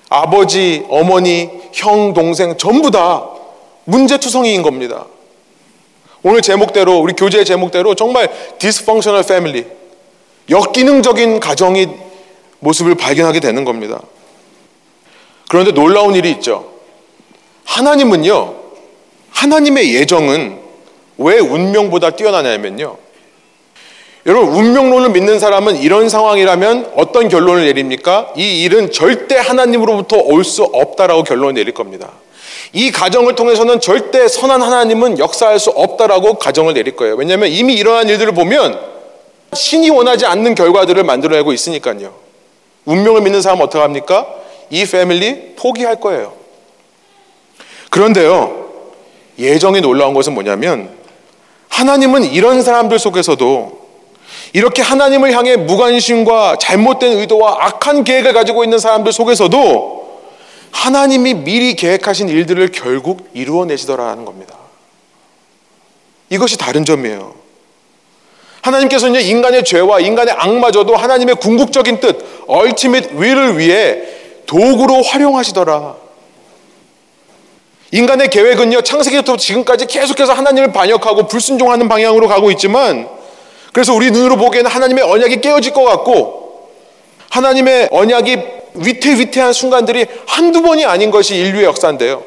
[0.09, 3.27] 아버지, 어머니, 형, 동생 전부 다
[3.85, 5.05] 문제투성이인 겁니다.
[6.23, 8.29] 오늘 제목대로 우리 교재 제목대로 정말
[8.59, 9.65] dysfunctional family
[10.49, 11.87] 역기능적인 가정이
[12.59, 14.01] 모습을 발견하게 되는 겁니다.
[15.49, 16.71] 그런데 놀라운 일이 있죠.
[17.65, 18.55] 하나님은요.
[19.31, 20.59] 하나님의 예정은
[21.17, 22.97] 왜 운명보다 뛰어나냐면요.
[24.27, 28.33] 여러분 운명론을 믿는 사람은 이런 상황이라면 어떤 결론을 내립니까?
[28.35, 32.11] 이 일은 절대 하나님으로부터 올 수 없다라고 결론을 내릴 겁니다.
[32.73, 37.15] 이 가정을 통해서는 절대 선한 하나님은 역사할 수 없다라고 가정을 내릴 거예요.
[37.15, 38.79] 왜냐하면 이미 일어난 일들을 보면
[39.53, 42.13] 신이 원하지 않는 결과들을 만들어내고 있으니까요.
[42.85, 44.27] 운명을 믿는 사람은 어떻게 합니까?
[44.69, 46.33] 이 패밀리 포기할 거예요.
[47.89, 48.69] 그런데요,
[49.37, 50.89] 예정이 놀라운 것은 뭐냐면
[51.67, 53.81] 하나님은 이런 사람들 속에서도
[54.53, 60.00] 이렇게 하나님을 향해 무관심과 잘못된 의도와 악한 계획을 가지고 있는 사람들 속에서도
[60.71, 64.55] 하나님이 미리 계획하신 일들을 결국 이루어내시더라는 겁니다.
[66.29, 67.35] 이것이 다른 점이에요.
[68.61, 74.01] 하나님께서는 인간의 죄와 인간의 악마저도 하나님의 궁극적인 뜻, 얼티밋 will을 위해
[74.45, 75.95] 도구로 활용하시더라.
[77.91, 83.09] 인간의 계획은요, 창세기부터 지금까지 계속해서 하나님을 반역하고 불순종하는 방향으로 가고 있지만
[83.73, 86.69] 그래서 우리 눈으로 보기에는 하나님의 언약이 깨어질 것 같고
[87.29, 92.23] 하나님의 언약이 위태위태한 순간들이 한두 번이 아닌 것이 인류의 역사인데요.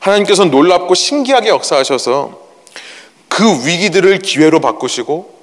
[0.00, 2.40] 하나님께서는 놀랍고 신기하게 역사하셔서
[3.28, 5.38] 그 위기들을 기회로 바꾸시고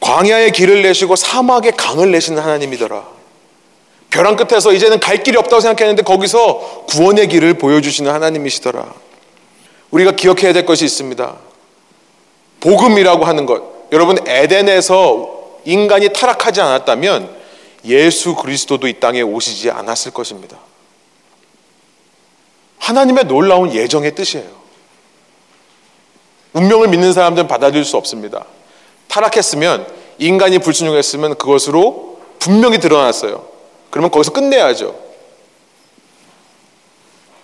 [0.00, 3.04] 광야의 길을 내시고 사막의 강을 내시는 하나님이더라.
[4.10, 8.92] 벼랑 끝에서 이제는 갈 길이 없다고 생각했는데 거기서 구원의 길을 보여주시는 하나님이시더라.
[9.90, 11.36] 우리가 기억해야 될 것이 있습니다.
[12.60, 13.62] 복음이라고 하는 것.
[13.92, 17.41] 여러분 에덴에서 인간이 타락하지 않았다면
[17.84, 20.58] 예수 그리스도도 이 땅에 오시지 않았을 것입니다.
[22.78, 24.62] 하나님의 놀라운 예정의 뜻이에요.
[26.52, 28.44] 운명을 믿는 사람들은 받아들일 수 없습니다.
[29.08, 29.86] 타락했으면
[30.18, 33.46] 인간이 불순종했으면 그것으로 분명히 드러났어요.
[33.90, 35.00] 그러면 거기서 끝내야죠.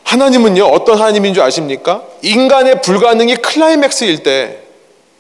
[0.05, 2.03] 하나님은요, 어떤 하나님인 줄 아십니까?
[2.23, 4.63] 인간의 불가능이 클라이맥스일 때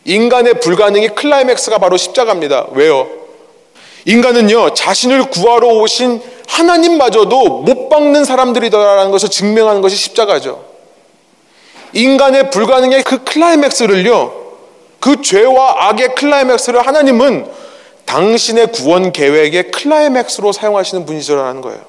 [0.05, 2.69] 인간의 불가능이 클라이맥스가 바로 십자가입니다.
[2.73, 3.18] 왜요?
[4.09, 10.65] 인간은요, 자신을 구하러 오신 하나님마저도 못 박는 사람들이더라라는 것을 증명하는 것이 십자가죠.
[11.93, 14.33] 인간의 불가능의 그 클라이맥스를요,
[14.99, 17.51] 그 죄와 악의 클라이맥스를 하나님은
[18.07, 21.83] 당신의 구원 계획의 클라이맥스로 사용하시는 분이시라는 거예요.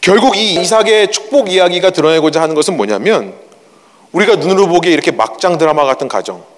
[0.00, 3.34] 결국 이 이삭의 축복 이야기가 드러내고자 하는 것은 뭐냐면
[4.12, 6.51] 우리가 눈으로 보기에 이렇게 막장 드라마 같은 가정.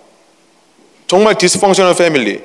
[1.06, 2.42] 정말 dysfunctional family.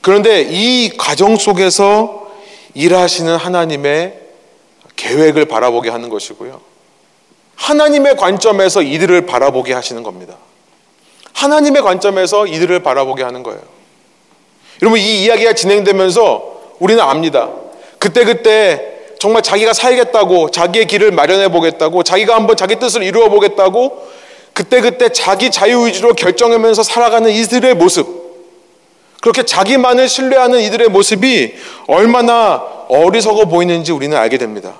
[0.00, 2.30] 그런데 이 가정 속에서
[2.74, 4.18] 일하시는 하나님의
[4.96, 6.60] 계획을 바라보게 하는 것이고요.
[7.56, 10.36] 하나님의 관점에서 이들을 바라보게 하시는 겁니다.
[11.34, 13.60] 하나님의 관점에서 이들을 바라보게 하는 거예요.
[14.80, 17.50] 여러분, 이 이야기가 진행되면서 우리는 압니다.
[17.98, 24.08] 그때그때 정말 자기가 살겠다고 자기의 길을 마련해 보겠다고 자기가 한번 자기 뜻을 이루어 보겠다고
[24.54, 28.22] 그때그때 자기 자유의지로 결정하면서 살아가는 이들의 모습
[29.20, 31.54] 그렇게 자기만을 신뢰하는 이들의 모습이
[31.86, 32.56] 얼마나
[32.88, 34.74] 어리석어 보이는지 우리는 알게 됩니다.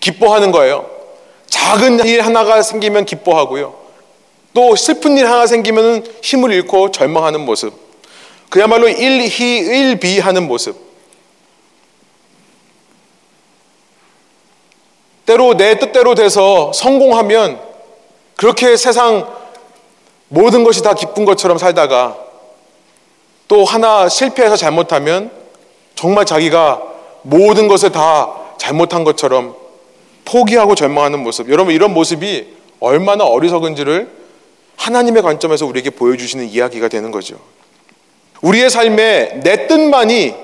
[0.00, 0.88] 기뻐하는 거예요.
[1.48, 3.74] 작은 일 하나가 생기면 기뻐하고요.
[4.54, 7.74] 또 슬픈 일 하나 생기면 힘을 잃고 절망하는 모습.
[8.48, 10.76] 그야말로 일희 일비 하는 모습.
[15.26, 17.67] 때로 내 뜻대로 돼서 성공하면
[18.38, 19.26] 그렇게 세상
[20.28, 22.16] 모든 것이 다 기쁜 것처럼 살다가
[23.48, 25.32] 또 하나 실패해서 잘못하면
[25.96, 26.80] 정말 자기가
[27.22, 29.56] 모든 것을 다 잘못한 것처럼
[30.24, 31.50] 포기하고 절망하는 모습.
[31.50, 32.46] 여러분, 이런 모습이
[32.78, 34.08] 얼마나 어리석은지를
[34.76, 37.40] 하나님의 관점에서 우리에게 보여주시는 이야기가 되는 거죠.
[38.42, 40.36] 우리의 삶에 내 뜻만이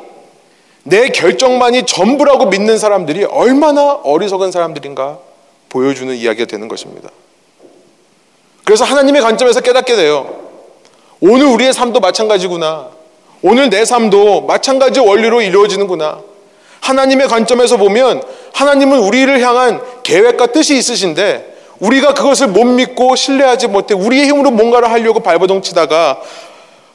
[0.82, 5.20] 내 결정만이 전부라고 믿는 사람들이 얼마나 어리석은 사람들인가
[5.68, 7.10] 보여주는 이야기가 되는 것입니다.
[8.64, 10.44] 그래서 하나님의 관점에서 깨닫게 돼요.
[11.20, 12.88] 오늘 우리의 삶도 마찬가지구나.
[13.42, 16.20] 오늘 내 삶도 마찬가지 원리로 이루어지는구나.
[16.80, 18.22] 하나님의 관점에서 보면
[18.52, 24.90] 하나님은 우리를 향한 계획과 뜻이 있으신데 우리가 그것을 못 믿고 신뢰하지 못해 우리의 힘으로 뭔가를
[24.90, 26.20] 하려고 발버둥 치다가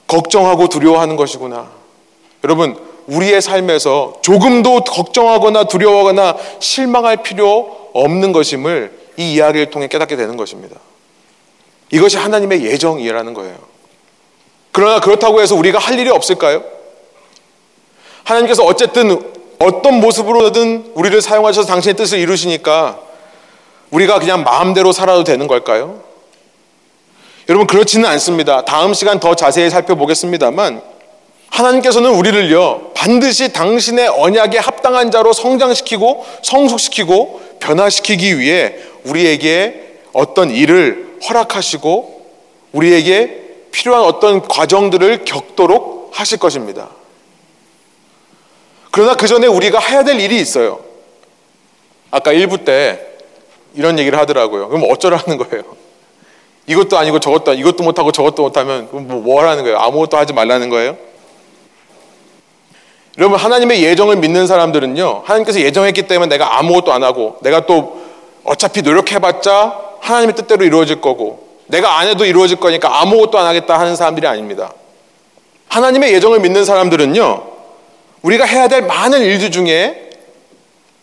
[0.07, 1.67] 걱정하고 두려워하는 것이구나.
[2.43, 2.77] 여러분,
[3.07, 10.77] 우리의 삶에서 조금도 걱정하거나 두려워하거나 실망할 필요 없는 것임을 이 이야기를 통해 깨닫게 되는 것입니다.
[11.91, 13.57] 이것이 하나님의 예정이라는 거예요.
[14.71, 16.63] 그러나 그렇다고 해서 우리가 할 일이 없을까요?
[18.23, 19.21] 하나님께서 어쨌든
[19.59, 22.99] 어떤 모습으로든 우리를 사용하셔서 당신의 뜻을 이루시니까
[23.91, 26.01] 우리가 그냥 마음대로 살아도 되는 걸까요?
[27.49, 28.63] 여러분 그렇지는 않습니다.
[28.63, 30.81] 다음 시간 더 자세히 살펴보겠습니다만
[31.49, 42.25] 하나님께서는 우리를요 반드시 당신의 언약에 합당한 자로 성장시키고 성숙시키고 변화시키기 위해 우리에게 어떤 일을 허락하시고
[42.71, 46.89] 우리에게 필요한 어떤 과정들을 겪도록 하실 것입니다.
[48.91, 50.79] 그러나 그 전에 우리가 해야 될 일이 있어요.
[52.11, 53.05] 아까 1부 때
[53.75, 54.69] 이런 얘기를 하더라고요.
[54.69, 55.63] 그럼 어쩌라는 거예요?
[56.65, 59.77] 이것도 아니고 저것도 이것도 못하고 저것도 못하면 뭐, 뭐 하라는 거예요?
[59.79, 60.97] 아무것도 하지 말라는 거예요?
[63.17, 68.01] 여러분 하나님의 예정을 믿는 사람들은요 하나님께서 예정했기 때문에 내가 아무것도 안 하고 내가 또
[68.43, 73.95] 어차피 노력해봤자 하나님의 뜻대로 이루어질 거고 내가 안 해도 이루어질 거니까 아무것도 안 하겠다 하는
[73.95, 74.73] 사람들이 아닙니다.
[75.67, 77.43] 하나님의 예정을 믿는 사람들은요
[78.21, 80.09] 우리가 해야 될 많은 일들 중에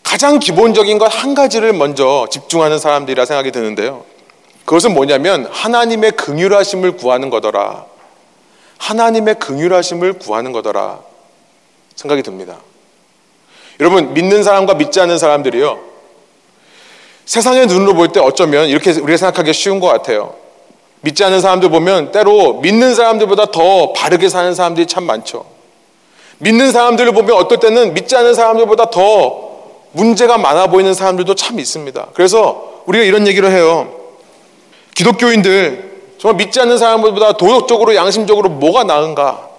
[0.03, 4.05] 가장 기본적인 것 한 가지를 먼저 집중하는 사람들이라 생각이 드는데요.
[4.65, 7.85] 그것은 뭐냐면 하나님의 긍휼하심을 구하는 거더라.
[8.77, 10.99] 하나님의 긍휼하심을 구하는 거더라.
[11.95, 12.57] 생각이 듭니다.
[13.79, 15.79] 여러분 믿는 사람과 믿지 않는 사람들이요.
[17.27, 20.33] 세상의 눈으로 볼 때 어쩌면 이렇게 우리가 생각하기 쉬운 것 같아요.
[21.01, 25.45] 믿지 않는 사람들 보면 때로 믿는 사람들보다 더 바르게 사는 사람들이 참 많죠.
[26.39, 29.47] 믿는 사람들을 보면 어떨 때는 믿지 않는 사람들보다 더
[29.91, 32.07] 문제가 많아 보이는 사람들도 참 있습니다.
[32.13, 33.89] 그래서 우리가 이런 얘기를 해요.
[34.95, 39.49] 기독교인들 정말 믿지 않는 사람들보다 도덕적으로 양심적으로 뭐가 나은가?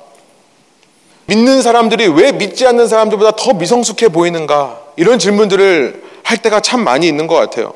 [1.26, 4.80] 믿는 사람들이 왜 믿지 않는 사람들보다 더 미성숙해 보이는가?
[4.96, 7.72] 이런 질문들을 할 때가 참 많이 있는 것 같아요.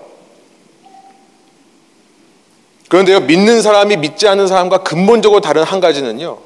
[2.90, 6.36] 그런데요, 믿는 사람이 믿지 않는 사람과 근본적으로 다른 한 가지는요,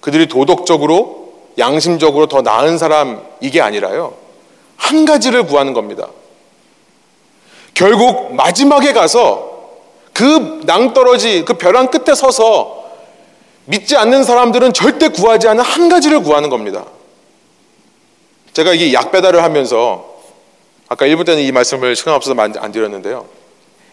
[0.00, 4.14] 그들이 도덕적으로, 양심적으로 더 나은 사람, 이게 아니라요,
[4.76, 6.08] 한 가지를 구하는 겁니다.
[7.72, 9.68] 결국 마지막에 가서
[10.12, 12.82] 그 낭떠러지, 그 벼랑 끝에 서서
[13.66, 16.84] 믿지 않는 사람들은 절대 구하지 않는 한 가지를 구하는 겁니다.
[18.54, 20.13] 제가 이게 약 배달을 하면서
[20.88, 23.26] 아까 1부 때는 이 말씀을 시간 없어서 안 드렸는데요.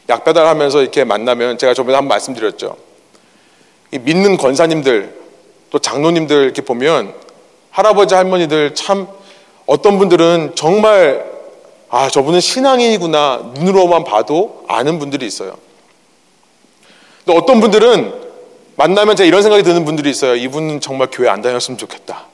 [0.10, 2.76] 약 배달하면서 이렇게 만나면 제가 저번에 한번 말씀드렸죠.
[3.92, 5.20] 믿는 권사님들
[5.70, 7.14] 또 장로님들 이렇게 보면
[7.70, 9.08] 할아버지 할머니들 참
[9.66, 11.30] 어떤 분들은 정말
[11.90, 15.58] 아 저분은 신앙인이구나 눈으로만 봐도 아는 분들이 있어요.
[17.26, 18.14] 또 어떤 분들은
[18.76, 20.36] 만나면 제가 이런 생각이 드는 분들이 있어요.
[20.36, 22.31] 이분은 정말 교회 안 다녔으면 좋겠다.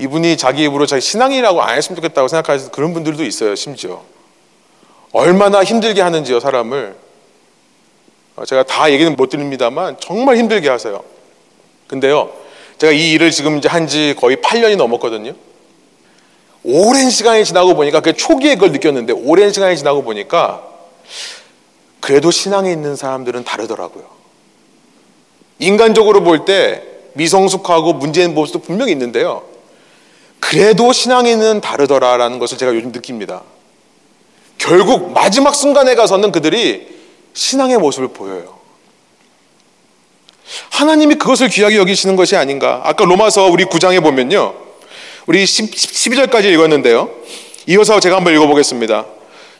[0.00, 3.54] 이분이 자기 입으로 자기 신앙이라고 안 했으면 좋겠다고 생각하시는 그런 분들도 있어요.
[3.54, 4.02] 심지어
[5.12, 6.96] 얼마나 힘들게 하는지요 사람을
[8.36, 11.02] 어, 제가 다 얘기는 못 드립니다만 정말 힘들게 하세요.
[11.86, 12.32] 근데요
[12.78, 15.34] 제가 이 일을 지금 이제 한 지 거의 8년이 넘었거든요.
[16.62, 20.66] 오랜 시간이 지나고 보니까 그 초기에 그걸 느꼈는데 오랜 시간이 지나고 보니까
[22.00, 24.04] 그래도 신앙에 있는 사람들은 다르더라고요.
[25.58, 26.82] 인간적으로 볼 때
[27.14, 29.42] 미성숙하고 문제는 모습도 분명히 있는데요.
[30.40, 33.42] 그래도 신앙에는 다르더라라는 것을 제가 요즘 느낍니다.
[34.58, 36.88] 결국 마지막 순간에 가서는 그들이
[37.34, 38.58] 신앙의 모습을 보여요.
[40.70, 42.80] 하나님이 그것을 귀하게 여기시는 것이 아닌가.
[42.84, 44.54] 아까 로마서 우리 9장에 보면요.
[45.26, 47.10] 우리 12절까지 읽었는데요.
[47.68, 49.06] 이어서 제가 한번 읽어보겠습니다.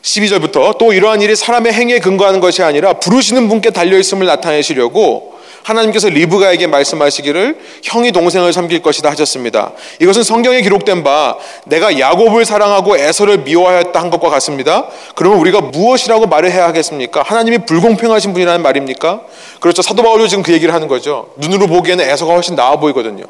[0.01, 6.67] 12절부터 또 이러한 일이 사람의 행위에 근거하는 것이 아니라 부르시는 분께 달려있음을 나타내시려고 하나님께서 리브가에게
[6.67, 9.71] 말씀하시기를 형이 동생을 섬길 것이다 하셨습니다.
[9.99, 14.87] 이것은 성경에 기록된 바 내가 야곱을 사랑하고 에서를 미워하였다 한 것과 같습니다.
[15.15, 17.23] 그러면 우리가 무엇이라고 말을 해야 하겠습니까?
[17.23, 19.21] 하나님이 불공평하신 분이라는 말입니까?
[19.59, 19.81] 그렇죠.
[19.81, 21.33] 사도 바울도 지금 그 얘기를 하는 거죠.
[21.37, 23.25] 눈으로 보기에는 에서가 훨씬 나아 보이거든요.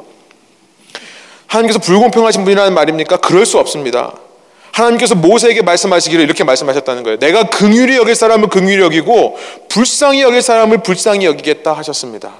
[1.46, 3.18] 하나님께서 불공평하신 분이라는 말입니까?
[3.18, 4.14] 그럴 수 없습니다.
[4.72, 7.18] 하나님께서 모세에게 말씀하시기를 이렇게 말씀하셨다는 거예요.
[7.18, 12.32] 내가 긍휼히 여길 사람을 긍휼히 여기고 불쌍히 여길 사람을 불쌍히 여기겠다 하셨습니다.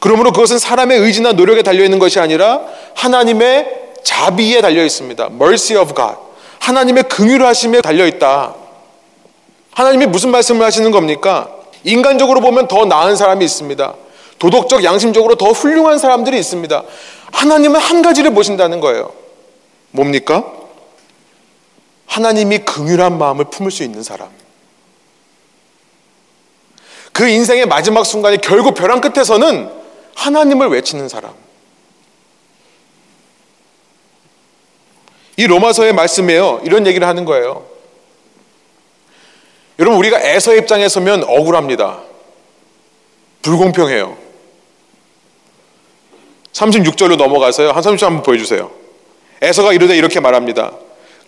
[0.00, 2.62] 그러므로 그것은 사람의 의지나 노력에 달려 있는 것이 아니라
[2.94, 3.66] 하나님의
[4.02, 5.28] 자비에 달려 있습니다.
[5.32, 6.16] mercy of God.
[6.60, 8.54] 하나님의 긍휼하심에 달려 있다.
[9.72, 11.50] 하나님이 무슨 말씀을 하시는 겁니까?
[11.84, 13.94] 인간적으로 보면 더 나은 사람이 있습니다.
[14.38, 16.82] 도덕적, 양심적으로 더 훌륭한 사람들이 있습니다.
[17.32, 19.12] 하나님은 한 가지를 보신다는 거예요.
[19.90, 20.59] 뭡니까?
[22.10, 24.28] 하나님이 긍휼한 마음을 품을 수 있는 사람.
[27.12, 29.70] 그 인생의 마지막 순간에 결국 벼랑 끝에서는
[30.16, 31.32] 하나님을 외치는 사람.
[35.36, 36.60] 이 로마서의 말씀에요.
[36.64, 37.64] 이런 얘기를 하는 거예요.
[39.78, 42.00] 여러분, 우리가 에서 입장에 서면 억울합니다.
[43.42, 44.16] 불공평해요.
[46.52, 47.70] 36절로 넘어가서요.
[47.70, 48.70] 한 30절 한번 보여주세요.
[49.40, 50.72] 에서가 이르되 이렇게 말합니다.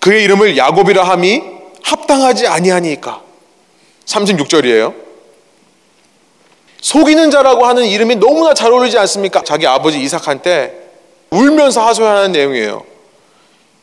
[0.03, 1.43] 그의 이름을 야곱이라 함이
[1.85, 3.23] 합당하지 아니하니까.
[4.05, 4.95] 36절이에요.
[6.81, 9.45] 속이는 자라고 하는 이름이 너무나 잘 어울리지 않습니까?
[9.45, 10.91] 자기 아버지 이삭한테
[11.31, 12.85] 울면서 하소연하는 내용이에요.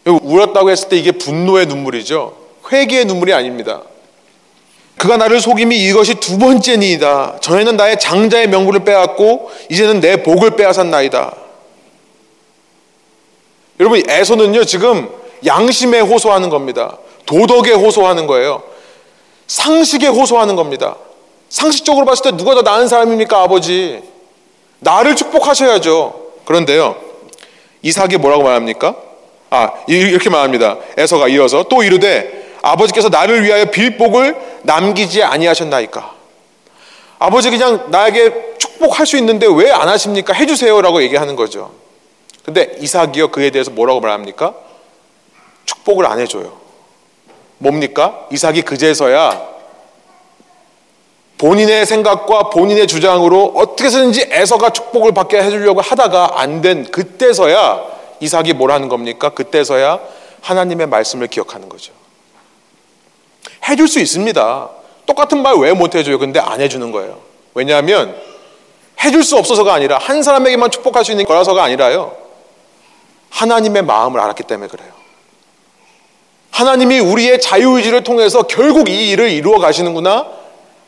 [0.06, 2.36] 울었다고 했을 때 이게 분노의 눈물이죠.
[2.70, 3.84] 회개의 눈물이 아닙니다.
[4.98, 7.38] 그가 나를 속임이 이것이 두 번째니이다.
[7.40, 11.34] 전에는 나의 장자의 명분을 빼앗고 이제는 내 복을 빼앗았나이다.
[13.80, 16.98] 여러분 에서는요 지금 양심에 호소하는 겁니다.
[17.26, 18.64] 도덕에 호소하는 거예요.
[19.48, 20.96] 상식에 호소하는 겁니다.
[21.50, 24.02] 상식적으로 봤을 때 누가 더 나은 사람입니까 아버지?
[24.80, 26.28] 나를 축복하셔야죠.
[26.46, 26.96] 그런데요
[27.82, 28.96] 이삭이 뭐라고 말합니까?
[29.50, 30.78] 아 이렇게 말합니다.
[30.98, 36.16] 에서가 이어서 또 이르되 아버지께서 나를 위하여 빌복을 남기지 아니하셨나이까.
[37.18, 40.34] 아버지 그냥 나에게 축복할 수 있는데 왜 안 하십니까?
[40.34, 41.72] 해주세요라고 얘기하는 거죠.
[42.46, 44.54] 근데 이삭이요 그에 대해서 뭐라고 말합니까?
[45.66, 46.58] 축복을 안 해줘요.
[47.58, 48.28] 뭡니까?
[48.32, 49.48] 이삭이 그제서야
[51.38, 57.82] 본인의 생각과 본인의 주장으로 어떻게 해서든지 에서가 축복을 받게 해주려고 하다가 안 된 그때서야
[58.20, 59.30] 이삭이 뭘 하는 겁니까?
[59.30, 60.00] 그때서야
[60.42, 61.94] 하나님의 말씀을 기억하는 거죠.
[63.70, 64.70] 해줄 수 있습니다.
[65.06, 66.20] 똑같은 말 왜 못 해줘요?
[66.20, 67.20] 근데 안 해주는 거예요.
[67.54, 68.16] 왜냐하면
[69.04, 72.16] 해줄 수 없어서가 아니라 한 사람에게만 축복할 수 있는 거라서가 아니라요.
[73.30, 74.90] 하나님의 마음을 알았기 때문에 그래요.
[76.52, 80.28] 하나님이 우리의 자유의지를 통해서 결국 이 일을 이루어 가시는구나.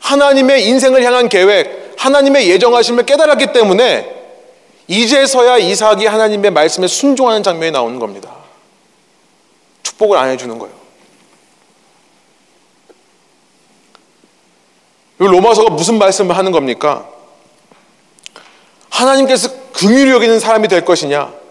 [0.00, 4.22] 하나님의 인생을 향한 계획, 하나님의 예정하심을 깨달았기 때문에
[4.88, 8.30] 이제서야 이삭이 하나님의 말씀에 순종하는 장면이 나오는 겁니다.
[9.82, 10.82] 축복을 안 해주는 거예요.
[15.18, 17.08] 로마서가 무슨 말씀을 하는 겁니까?
[18.90, 21.41] 하나님께서 긍휼히 여기는 사람이 될 것이냐?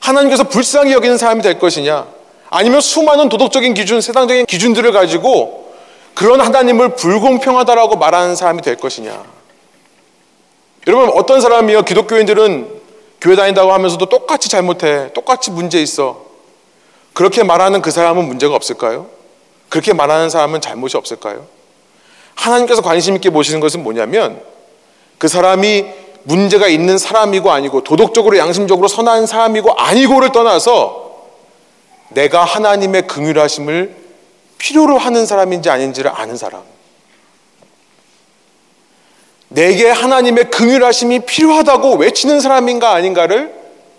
[0.00, 2.06] 하나님께서 불쌍히 여기는 사람이 될 것이냐?
[2.50, 5.72] 아니면 수많은 도덕적인 기준, 세상적인 기준들을 가지고
[6.14, 9.22] 그런 하나님을 불공평하다라고 말하는 사람이 될 것이냐?
[10.86, 11.82] 여러분, 어떤 사람이요?
[11.82, 12.80] 기독교인들은
[13.20, 15.12] 교회 다닌다고 하면서도 똑같이 잘못해.
[15.12, 16.24] 똑같이 문제 있어.
[17.12, 19.06] 그렇게 말하는 그 사람은 문제가 없을까요?
[19.68, 21.46] 그렇게 말하는 사람은 잘못이 없을까요?
[22.34, 24.40] 하나님께서 관심 있게 보시는 것은 뭐냐면
[25.18, 25.86] 그 사람이
[26.24, 31.10] 문제가 있는 사람이고 아니고 도덕적으로 양심적으로 선한 사람이고 아니고를 떠나서
[32.10, 33.96] 내가 하나님의 긍휼하심을
[34.58, 36.62] 필요로 하는 사람인지 아닌지를 아는 사람.
[39.48, 43.54] 내게 하나님의 긍휼하심이 필요하다고 외치는 사람인가 아닌가를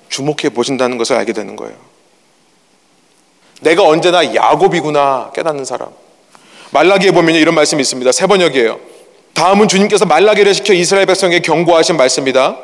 [0.10, 1.76] 주목해 보신다는 것을 알게 되는 거예요.
[3.62, 5.90] 내가 언제나 야곱이구나 깨닫는 사람.
[6.72, 8.12] 말라기에 보면 이런 말씀이 있습니다.
[8.12, 8.91] 세 번역이에요.
[9.34, 12.58] 다음은 주님께서 말라기를 시켜 이스라엘 백성에게 경고하신 말씀이다.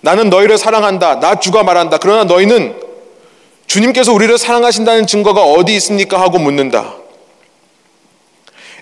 [0.00, 1.20] 나는 너희를 사랑한다.
[1.20, 1.98] 나 주가 말한다.
[1.98, 2.74] 그러나 너희는
[3.66, 6.20] 주님께서 우리를 사랑하신다는 증거가 어디 있습니까?
[6.20, 6.94] 하고 묻는다.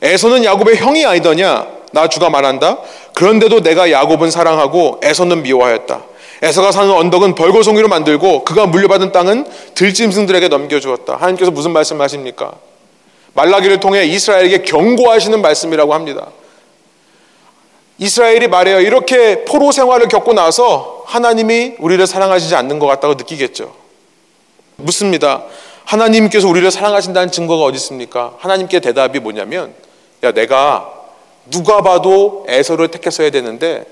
[0.03, 1.67] 에서는 야곱의 형이 아니더냐?
[1.93, 2.79] 나 주가 말한다.
[3.15, 6.03] 그런데도 내가 야곱은 사랑하고 에서는 미워하였다.
[6.43, 11.17] 에서가 사는 언덕은 벌거송이로 만들고 그가 물려받은 땅은 들짐승들에게 넘겨주었다.
[11.17, 12.53] 하나님께서 무슨 말씀하십니까?
[13.35, 16.29] 말라기를 통해 이스라엘에게 경고하시는 말씀이라고 합니다.
[18.01, 18.81] 이스라엘이 말해요.
[18.81, 23.75] 이렇게 포로 생활을 겪고 나서 하나님이 우리를 사랑하시지 않는 것 같다고 느끼겠죠.
[24.77, 25.45] 묻습니다.
[25.85, 28.33] 하나님께서 우리를 사랑하신다는 증거가 어디 있습니까?
[28.39, 29.75] 하나님께 대답이 뭐냐면,
[30.23, 30.91] 야, 내가
[31.51, 33.85] 누가 봐도 에서를 택했어야 되는데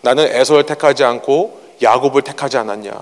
[0.00, 2.92] 나는 에서를 택하지 않고 야곱을 택하지 않았냐.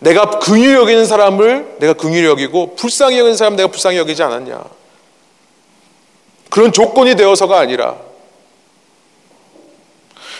[0.00, 4.62] 내가 긍휼히 여기는 사람을 내가 긍휼히 여기고 불쌍히 여기는 사람 내가 불쌍히 여기지 않았냐.
[6.50, 8.07] 그런 조건이 되어서가 아니라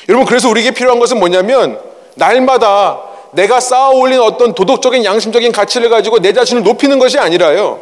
[0.09, 1.81] 여러분 그래서 우리에게 필요한 것은 뭐냐면
[2.15, 3.01] 날마다
[3.33, 7.81] 내가 쌓아 올린 어떤 도덕적인 양심적인 가치를 가지고 내 자신을 높이는 것이 아니라요.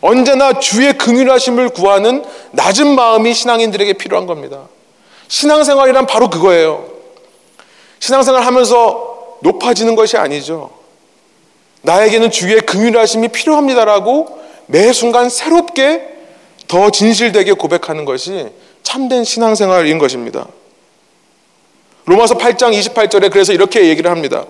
[0.00, 4.68] 언제나 주의 긍휼하심을 구하는 낮은 마음이 신앙인들에게 필요한 겁니다.
[5.28, 6.88] 신앙생활이란 바로 그거예요.
[8.00, 10.70] 신앙생활 하면서 높아지는 것이 아니죠.
[11.82, 16.08] 나에게는 주의 긍휼하심이 필요합니다라고 매 순간 새롭게
[16.66, 18.48] 더 진실되게 고백하는 것이
[18.82, 20.46] 참된 신앙생활인 것입니다.
[22.10, 24.44] 로마서 8장 28절에 그래서 이렇게 얘기를 합니다.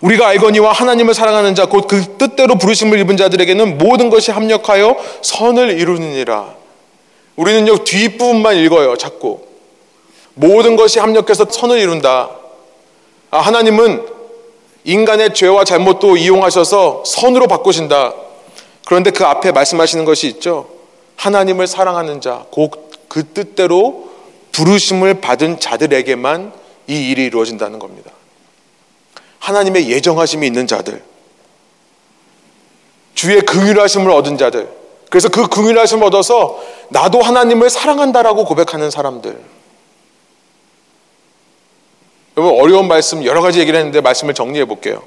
[0.00, 5.78] 우리가 알거니와 하나님을 사랑하는 자 곧 그 뜻대로 부르심을 입은 자들에게는 모든 것이 합력하여 선을
[5.78, 6.54] 이루느니라.
[7.36, 9.40] 우리는요 뒷부분만 읽어요 자꾸
[10.34, 12.30] 모든 것이 합력해서 선을 이룬다.
[13.30, 14.06] 아, 하나님은
[14.84, 18.14] 인간의 죄와 잘못도 이용하셔서 선으로 바꾸신다.
[18.86, 20.68] 그런데 그 앞에 말씀하시는 것이 있죠.
[21.16, 22.84] 하나님을 사랑하는 자, 곧
[23.14, 24.10] 그 뜻대로
[24.54, 26.52] 부르심을 받은 자들에게만
[26.86, 28.12] 이 일이 이루어진다는 겁니다.
[29.40, 31.02] 하나님의 예정하심이 있는 자들,
[33.14, 34.68] 주의 긍휼하심을 얻은 자들,
[35.10, 39.38] 그래서 그 긍휼하심을 얻어서 나도 하나님을 사랑한다라고 고백하는 사람들.
[42.36, 45.02] 여러분 어려운 말씀 여러 가지 얘기를 했는데 말씀을 정리해 볼게요.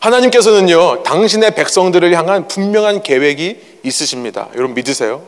[0.00, 4.48] 하나님께서는요 당신의 백성들을 향한 분명한 계획이 있으십니다.
[4.54, 5.22] 여러분 믿으세요?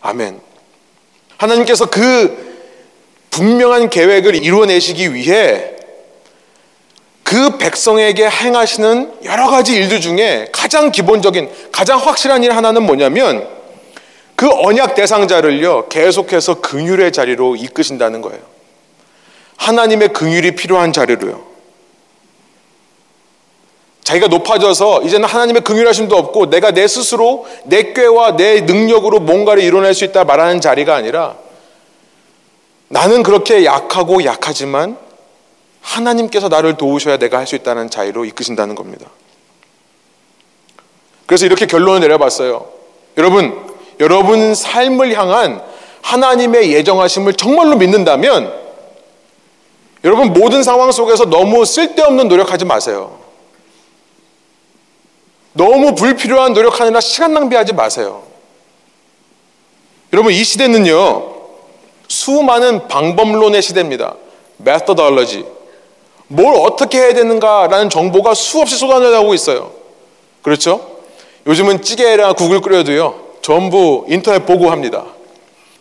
[0.00, 0.49] 아멘.
[1.40, 2.50] 하나님께서 그
[3.30, 5.72] 분명한 계획을 이루어내시기 위해
[7.22, 13.48] 그 백성에게 행하시는 여러 가지 일들 중에 가장 기본적인, 가장 확실한 일 하나는 뭐냐면
[14.34, 18.40] 그 언약 대상자를요, 계속해서 긍휼의 자리로 이끄신다는 거예요.
[19.56, 21.49] 하나님의 긍휼이 필요한 자리로요.
[24.10, 29.94] 자기가 높아져서 이제는 하나님의 긍휼하심도 없고 내가 내 스스로 내 꾀와 내 능력으로 뭔가를 이뤄낼
[29.94, 31.36] 수 있다 말하는 자리가 아니라
[32.88, 34.98] 나는 그렇게 약하고 약하지만
[35.80, 39.06] 하나님께서 나를 도우셔야 내가 할 수 있다는 자유로 이끄신다는 겁니다.
[41.26, 42.66] 그래서 이렇게 결론을 내려봤어요.
[43.16, 43.56] 여러분,
[44.00, 45.62] 여러분 삶을 향한
[46.02, 48.52] 하나님의 예정하심을 정말로 믿는다면
[50.02, 53.29] 여러분 모든 상황 속에서 너무 쓸데없는 노력하지 마세요.
[55.52, 58.22] 너무 불필요한 노력하느라 시간 낭비하지 마세요.
[60.12, 61.34] 여러분 이 시대는요
[62.08, 64.14] 수많은 방법론의 시대입니다.
[64.60, 65.44] methodology.
[66.28, 69.72] 뭘 어떻게 해야 되는가라는 정보가 수없이 쏟아내고 있어요.
[70.42, 70.98] 그렇죠?
[71.46, 75.06] 요즘은 찌개랑 국을 끓여도요 전부 인터넷 보고 합니다.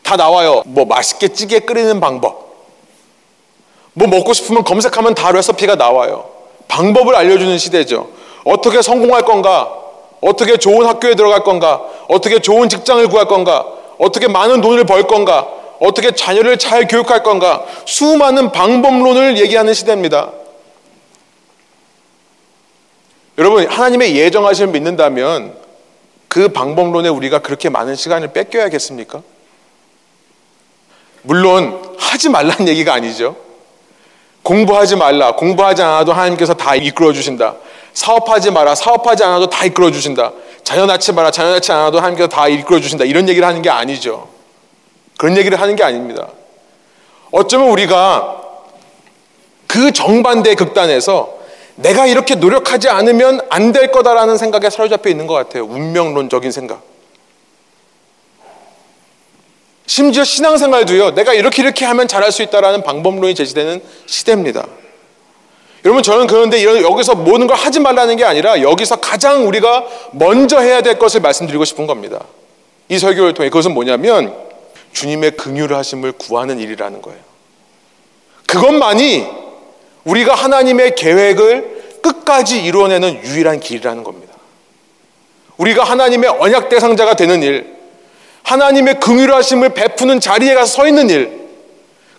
[0.01, 0.63] 다 나와요.
[0.65, 2.49] 뭐 맛있게 찌개 끓이는 방법.
[3.93, 6.29] 뭐 먹고 싶으면 검색하면 다 레시피가 나와요.
[6.67, 8.18] 방법을 알려주는 시대죠.
[8.43, 9.71] 어떻게 성공할 건가?
[10.21, 11.81] 어떻게 좋은 학교에 들어갈 건가?
[12.07, 13.65] 어떻게 좋은 직장을 구할 건가?
[13.97, 15.47] 어떻게 많은 돈을 벌 건가?
[15.79, 17.65] 어떻게 자녀를 잘 교육할 건가?
[17.85, 20.31] 수많은 방법론을 얘기하는 시대입니다.
[23.37, 25.55] 여러분, 하나님의 예정하심을 믿는다면
[26.27, 29.21] 그 방법론에 우리가 그렇게 많은 시간을 뺏겨야겠습니까?
[31.21, 33.35] 물론 하지 말라는 얘기가 아니죠.
[34.43, 35.35] 공부하지 말라.
[35.35, 37.55] 공부하지 않아도 하나님께서 다 이끌어 주신다.
[37.93, 38.75] 사업하지 마라.
[38.75, 40.31] 사업하지 않아도 다 이끌어 주신다.
[40.63, 41.31] 자녀 낳지 마라.
[41.31, 43.05] 자녀 낳지 않아도 하나님께서 다 이끌어 주신다.
[43.05, 44.29] 이런 얘기를 하는 게 아니죠.
[45.17, 46.27] 그런 얘기를 하는 게 아닙니다.
[47.31, 48.41] 어쩌면 우리가
[49.67, 51.37] 그 정반대 극단에서
[51.75, 55.63] 내가 이렇게 노력하지 않으면 안 될 거다라는 생각에 사로잡혀 있는 것 같아요.
[55.65, 56.81] 운명론적인 생각.
[59.85, 64.67] 심지어 신앙생활도요, 내가 이렇게 이렇게 하면 잘할 수 있다라는 방법론이 제시되는 시대입니다.
[65.85, 70.81] 여러분, 저는 그런데 여기서 모든 걸 하지 말라는 게 아니라 여기서 가장 우리가 먼저 해야
[70.81, 72.19] 될 것을 말씀드리고 싶은 겁니다.
[72.89, 74.35] 이 설교를 통해 그것은 뭐냐면
[74.91, 77.19] 주님의 긍휼 하심을 구하는 일이라는 거예요.
[78.47, 79.27] 그것만이
[80.03, 84.33] 우리가 하나님의 계획을 끝까지 이루어내는 유일한 길이라는 겁니다.
[85.57, 87.75] 우리가 하나님의 언약 대상자가 되는 일,
[88.43, 91.38] 하나님의 긍휼하심을 베푸는 자리에 가서 서 있는 일,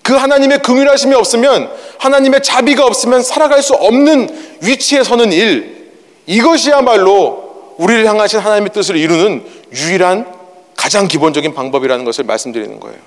[0.03, 5.92] 그 하나님의 긍휼하심이 없으면 하나님의 자비가 없으면 살아갈 수 없는 위치에 서는 일,
[6.26, 10.32] 이것이야말로 우리를 향하신 하나님의 뜻을 이루는 유일한
[10.76, 12.98] 가장 기본적인 방법이라는 것을 말씀드리는 거예요.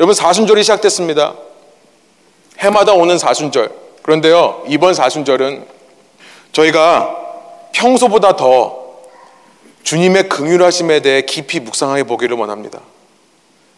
[0.00, 1.34] 여러분 사순절이 시작됐습니다.
[2.58, 3.70] 해마다 오는 사순절.
[4.02, 5.66] 그런데요, 이번 사순절은
[6.52, 7.16] 저희가
[7.72, 8.82] 평소보다 더
[9.82, 12.80] 주님의 긍휼하심에 대해 깊이 묵상해 보기를 원합니다.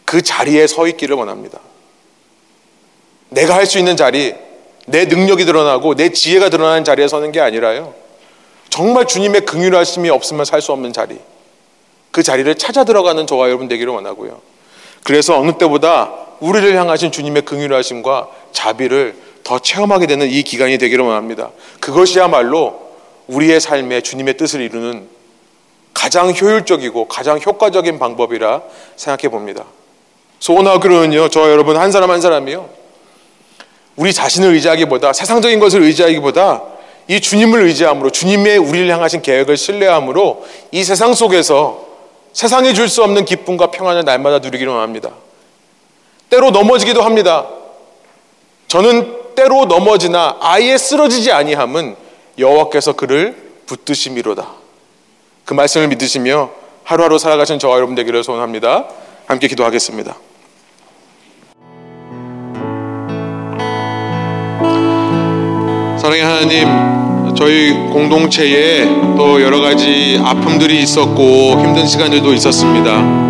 [0.05, 1.59] 그 자리에 서 있기를 원합니다.
[3.29, 4.33] 내가 할 수 있는 자리,
[4.85, 7.93] 내 능력이 드러나고 내 지혜가 드러나는 자리에 서는 게 아니라요.
[8.69, 11.17] 정말 주님의 긍휼하심이 없으면 살 수 없는 자리.
[12.11, 14.39] 그 자리를 찾아 들어가는 저와 여러분 되기를 원하고요.
[15.03, 21.51] 그래서 어느 때보다 우리를 향하신 주님의 긍휼하심과 자비를 더 체험하게 되는 이 기간이 되기를 원합니다.
[21.79, 22.79] 그것이야말로
[23.27, 25.07] 우리의 삶에 주님의 뜻을 이루는
[25.93, 28.61] 가장 효율적이고 가장 효과적인 방법이라
[28.95, 29.65] 생각해 봅니다.
[30.39, 32.69] 소원하기로는요, 저 여러분 한 사람 한 사람이요.
[33.95, 36.61] 우리 자신을 의지하기보다 세상적인 것을 의지하기보다
[37.07, 41.85] 이 주님을 의지함으로 주님의 우리를 향하신 계획을 신뢰함으로 이 세상 속에서
[42.33, 45.11] 세상이 줄 수 없는 기쁨과 평안을 날마다 누리기를 원합니다.
[46.29, 47.47] 때로 넘어지기도 합니다.
[48.67, 51.95] 저는 때로 넘어지나 아예 쓰러지지 아니함은
[52.37, 54.47] 여호와께서 그를 붙드심이로다.
[55.45, 56.49] 그 말씀을 믿으시며
[56.83, 58.85] 하루하루 살아가신 저와 여러분 되기를 소원합니다.
[59.27, 60.15] 함께 기도하겠습니다.
[65.97, 68.85] 사랑의 하나님, 저희 공동체에
[69.17, 73.25] 또 여러 가지 아픔들이 있었고 힘든 시간들도 있었습니다.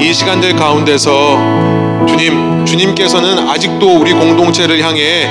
[0.00, 5.28] 이 시간들 가운데서 주님, 주님께서는 아직도 우리 공동체를 향해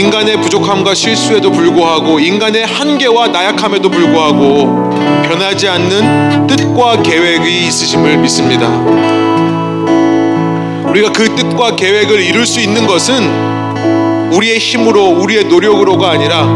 [0.00, 4.88] 인간의 부족함과 실수에도 불구하고 인간의 한계와 나약함에도 불구하고
[5.24, 8.66] 변하지 않는 뜻과 계획이 있으심을 믿습니다.
[10.88, 16.46] 우리가 그 뜻과 계획을 이룰 수 있는 것은 우리의 힘으로 우리의 노력으로가 아니라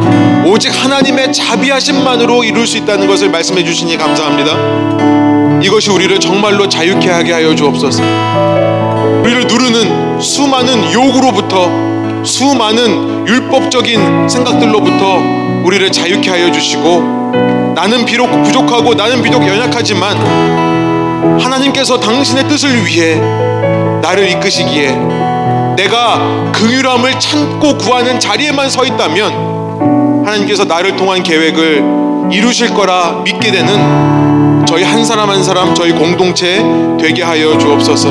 [0.46, 5.60] 오직 하나님의 자비하심만으로 이룰 수 있다는 것을 말씀해 주시니 감사합니다.
[5.62, 8.02] 이것이 우리를 정말로 자유케 하게 하여 주옵소서.
[9.22, 11.93] 우리를 누르는 수많은 욕으로부터
[12.24, 15.18] 수많은 율법적인 생각들로부터
[15.64, 20.16] 우리를 자유케 하여 주시고 나는 비록 부족하고 나는 비록 연약하지만
[21.40, 23.16] 하나님께서 당신의 뜻을 위해
[24.00, 24.90] 나를 이끄시기에
[25.76, 34.64] 내가 긍휼함을 참고 구하는 자리에만 서 있다면 하나님께서 나를 통한 계획을 이루실 거라 믿게 되는
[34.66, 36.62] 저희 한 사람 한 사람 저희 공동체
[36.98, 38.08] 되게 하여 주옵소서.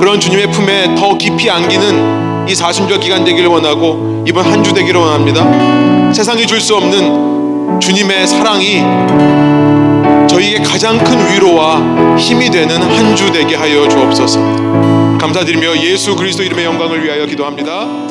[0.00, 5.00] 그런 주님의 품에 더 깊이 안기는 이 사순절 기간 되기를 원하고 이번 한 주 되기를
[5.00, 6.12] 원합니다.
[6.12, 8.82] 세상이 줄 수 없는 주님의 사랑이
[10.28, 14.40] 저희에게 가장 큰 위로와 힘이 되는 한 주 되게 하여 주옵소서.
[15.18, 18.07] 감사드리며 예수 그리스도 이름의 영광을 위하여 기도합니다.